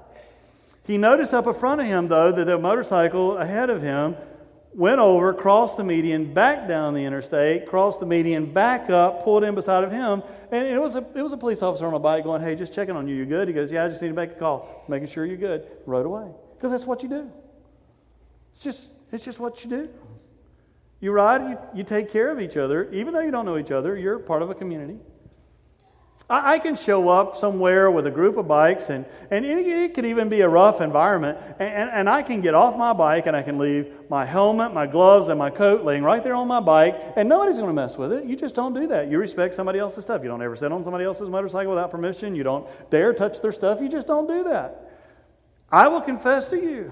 He 0.88 0.98
noticed 0.98 1.36
up 1.36 1.46
in 1.46 1.54
front 1.54 1.82
of 1.82 1.88
him 1.88 2.08
though 2.08 2.32
that 2.32 2.46
the 2.46 2.58
motorcycle 2.58 3.38
ahead 3.38 3.70
of 3.70 3.84
him 3.84 4.16
went 4.78 5.00
over, 5.00 5.34
crossed 5.34 5.76
the 5.76 5.84
median, 5.84 6.32
back 6.34 6.68
down 6.68 6.94
the 6.94 7.04
interstate, 7.04 7.68
crossed 7.68 8.00
the 8.00 8.06
median, 8.06 8.54
back 8.54 8.92
up, 8.92 9.24
pulled 9.24 9.44
in 9.44 9.56
beside 9.56 9.84
of 9.84 9.92
him, 9.92 10.22
and 10.52 10.68
it 10.68 10.80
was 10.80 10.96
a 10.96 11.04
it 11.16 11.22
was 11.22 11.34
a 11.34 11.38
police 11.38 11.62
officer 11.62 11.88
on 11.88 11.96
a 11.96 12.00
bike 12.00 12.24
going, 12.24 12.42
"Hey, 12.42 12.56
just 12.56 12.72
checking 12.72 12.96
on 12.96 13.08
you. 13.08 13.16
You 13.16 13.26
good?" 13.26 13.48
He 13.48 13.54
goes, 13.54 13.72
"Yeah, 13.72 13.86
I 13.86 13.90
just 13.90 14.02
need 14.02 14.10
to 14.10 14.14
make 14.14 14.32
a 14.32 14.36
call, 14.36 14.86
making 14.88 15.10
sure 15.10 15.26
you're 15.26 15.36
good." 15.36 15.66
Rode 15.88 16.06
away 16.06 16.28
because 16.56 16.72
that's 16.72 16.86
what 16.86 17.02
you 17.02 17.10
do. 17.10 17.30
It's 18.54 18.64
just 18.64 18.90
it's 19.12 19.26
just 19.26 19.40
what 19.40 19.64
you 19.64 19.70
do. 19.70 19.90
You 21.00 21.12
ride, 21.12 21.42
you, 21.42 21.58
you 21.76 21.84
take 21.84 22.12
care 22.12 22.32
of 22.32 22.40
each 22.40 22.58
other, 22.58 22.92
even 22.92 23.14
though 23.14 23.22
you 23.22 23.32
don't 23.32 23.46
know 23.46 23.58
each 23.58 23.72
other. 23.72 23.98
You're 23.98 24.20
part 24.20 24.42
of 24.42 24.50
a 24.50 24.56
community. 24.56 24.98
I, 26.30 26.56
I 26.56 26.60
can 26.60 26.76
show 26.76 27.10
up 27.10 27.38
somewhere 27.38 27.90
with 27.90 28.06
a 28.06 28.12
group 28.12 28.38
of 28.38 28.48
bikes, 28.48 28.90
and, 28.90 29.06
and 29.32 29.46
it, 29.46 29.66
it 29.68 29.94
could 29.94 30.06
even 30.06 30.30
be 30.30 30.42
a 30.42 30.50
rough 30.50 30.82
environment, 30.82 31.38
and, 31.60 31.70
and, 31.70 31.90
and 31.90 32.10
I 32.10 32.22
can 32.22 32.42
get 32.42 32.54
off 32.54 32.78
my 32.78 32.94
bike 32.94 33.28
and 33.28 33.36
I 33.36 33.44
can 33.44 33.58
leave 33.58 33.94
my 34.10 34.26
helmet, 34.26 34.74
my 34.74 34.88
gloves, 34.88 35.30
and 35.30 35.40
my 35.40 35.50
coat 35.50 35.84
laying 35.84 36.04
right 36.04 36.24
there 36.24 36.36
on 36.36 36.48
my 36.48 36.60
bike, 36.60 36.96
and 37.16 37.30
nobody's 37.30 37.56
going 37.56 37.68
to 37.68 37.74
mess 37.74 37.98
with 37.98 38.12
it. 38.12 38.26
You 38.26 38.36
just 38.36 38.56
don't 38.56 38.74
do 38.74 38.88
that. 38.88 39.10
You 39.10 39.20
respect 39.20 39.56
somebody 39.56 39.80
else's 39.80 40.04
stuff. 40.04 40.22
You 40.22 40.30
don't 40.30 40.42
ever 40.42 40.56
sit 40.56 40.72
on 40.72 40.84
somebody 40.84 41.06
else's 41.06 41.30
motorcycle 41.30 41.72
without 41.72 41.92
permission. 41.92 42.36
You 42.36 42.44
don't 42.44 42.68
dare 42.92 43.14
touch 43.14 43.42
their 43.42 43.52
stuff. 43.52 43.80
You 43.82 43.90
just 43.90 44.08
don't 44.08 44.28
do 44.28 44.44
that. 44.46 44.84
I 45.72 45.88
will 45.88 46.02
confess 46.02 46.48
to 46.50 46.58
you. 46.58 46.92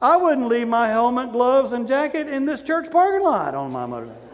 I 0.00 0.16
wouldn't 0.16 0.48
leave 0.48 0.66
my 0.66 0.88
helmet, 0.88 1.32
gloves, 1.32 1.72
and 1.72 1.86
jacket 1.86 2.26
in 2.26 2.46
this 2.46 2.62
church 2.62 2.90
parking 2.90 3.22
lot 3.22 3.54
on 3.54 3.70
my 3.70 3.84
motorcycle. 3.84 4.29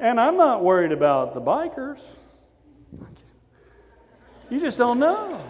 And 0.00 0.18
I'm 0.18 0.38
not 0.38 0.64
worried 0.64 0.92
about 0.92 1.34
the 1.34 1.42
bikers. 1.42 2.00
You 4.48 4.58
just 4.58 4.78
don't 4.78 4.98
know. 4.98 5.44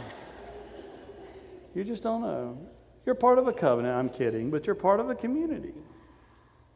You 1.74 1.84
just 1.84 2.02
don't 2.02 2.20
know. 2.20 2.58
You're 3.06 3.14
part 3.14 3.38
of 3.38 3.46
a 3.46 3.52
covenant. 3.52 3.94
I'm 3.94 4.08
kidding, 4.08 4.50
but 4.50 4.66
you're 4.66 4.74
part 4.74 4.98
of 4.98 5.08
a 5.08 5.14
community. 5.14 5.72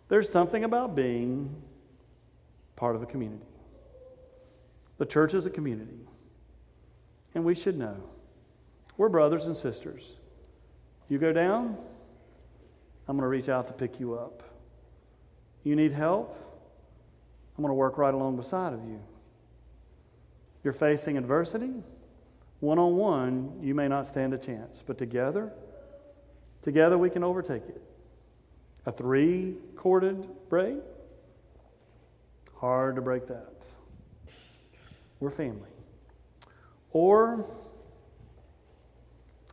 There's 0.08 0.30
something 0.30 0.62
about 0.62 0.94
being 0.94 1.52
part 2.76 2.94
of 2.94 3.02
a 3.02 3.06
community. 3.06 3.44
The 4.98 5.06
church 5.06 5.34
is 5.34 5.44
a 5.44 5.50
community. 5.50 5.98
And 7.34 7.44
we 7.44 7.56
should 7.56 7.76
know. 7.76 7.96
We're 8.96 9.08
brothers 9.08 9.46
and 9.46 9.56
sisters. 9.56 10.04
You 11.08 11.18
go 11.18 11.32
down, 11.32 11.76
I'm 13.08 13.16
going 13.16 13.24
to 13.24 13.28
reach 13.28 13.48
out 13.48 13.66
to 13.66 13.72
pick 13.72 13.98
you 13.98 14.14
up. 14.14 14.44
You 15.64 15.74
need 15.74 15.90
help? 15.90 16.38
I'm 17.56 17.62
going 17.62 17.70
to 17.70 17.74
work 17.74 17.98
right 17.98 18.12
along 18.12 18.36
beside 18.36 18.72
of 18.72 18.80
you. 18.84 19.00
You're 20.64 20.72
facing 20.72 21.16
adversity. 21.16 21.70
One 22.60 22.78
on 22.78 22.96
one, 22.96 23.58
you 23.62 23.74
may 23.74 23.86
not 23.86 24.08
stand 24.08 24.32
a 24.32 24.38
chance, 24.38 24.82
but 24.86 24.98
together, 24.98 25.52
together 26.62 26.96
we 26.96 27.10
can 27.10 27.22
overtake 27.22 27.62
it. 27.68 27.82
A 28.86 28.92
three 28.92 29.56
corded 29.76 30.26
braid, 30.48 30.80
hard 32.56 32.96
to 32.96 33.02
break 33.02 33.28
that. 33.28 33.52
We're 35.20 35.30
family. 35.30 35.68
Or 36.92 37.44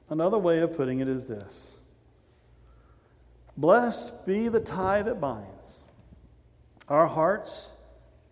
another 0.10 0.38
way 0.38 0.60
of 0.60 0.76
putting 0.76 1.00
it 1.00 1.08
is 1.08 1.24
this 1.26 1.72
Blessed 3.58 4.26
be 4.26 4.48
the 4.48 4.60
tie 4.60 5.02
that 5.02 5.20
binds 5.20 5.48
our 6.88 7.08
hearts 7.08 7.68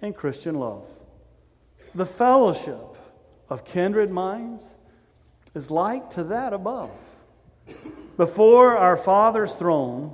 and 0.02 0.16
Christian 0.16 0.56
love. 0.56 0.84
The 1.96 2.06
fellowship 2.06 2.98
of 3.50 3.66
kindred 3.66 4.10
minds 4.12 4.64
is 5.56 5.72
like 5.72 6.12
to 6.12 6.24
that 6.26 6.54
above. 6.54 6.92
Before 8.18 8.78
our 8.78 8.98
Father's 8.98 9.54
throne, 9.54 10.14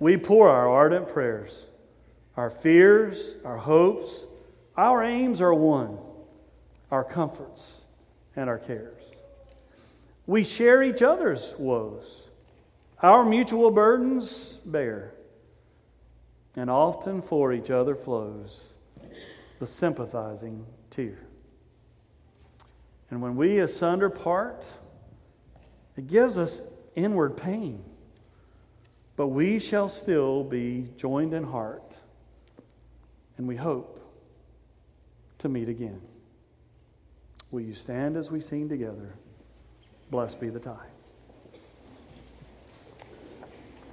we 0.00 0.16
pour 0.16 0.48
our 0.48 0.68
ardent 0.68 1.08
prayers. 1.08 1.66
Our 2.36 2.50
fears, 2.50 3.18
our 3.44 3.56
hopes, 3.56 4.24
our 4.76 5.02
aims 5.02 5.40
are 5.40 5.54
one, 5.54 5.98
our 6.90 7.04
comforts 7.04 7.80
and 8.36 8.48
our 8.48 8.58
cares. 8.58 9.02
We 10.26 10.44
share 10.44 10.82
each 10.82 11.02
other's 11.02 11.54
woes, 11.58 12.22
our 13.02 13.24
mutual 13.24 13.70
burdens 13.70 14.58
bear. 14.64 15.12
and 16.56 16.68
often 16.68 17.22
for 17.22 17.52
each 17.52 17.70
other 17.70 17.94
flows 17.94 18.60
the 19.58 19.66
sympathizing 19.66 20.64
tear. 20.90 21.18
And 23.10 23.22
when 23.22 23.36
we 23.36 23.58
asunder 23.60 24.10
part, 24.10 24.66
it 25.96 26.06
gives 26.06 26.38
us 26.38 26.60
inward 26.94 27.36
pain. 27.36 27.82
But 29.16 29.28
we 29.28 29.58
shall 29.58 29.88
still 29.88 30.44
be 30.44 30.88
joined 30.96 31.34
in 31.34 31.42
heart, 31.42 31.96
and 33.36 33.48
we 33.48 33.56
hope 33.56 34.00
to 35.38 35.48
meet 35.48 35.68
again. 35.68 36.00
Will 37.50 37.62
you 37.62 37.74
stand 37.74 38.16
as 38.16 38.30
we 38.30 38.40
sing 38.40 38.68
together? 38.68 39.14
Blessed 40.10 40.38
be 40.38 40.50
the 40.50 40.60
time. 40.60 40.90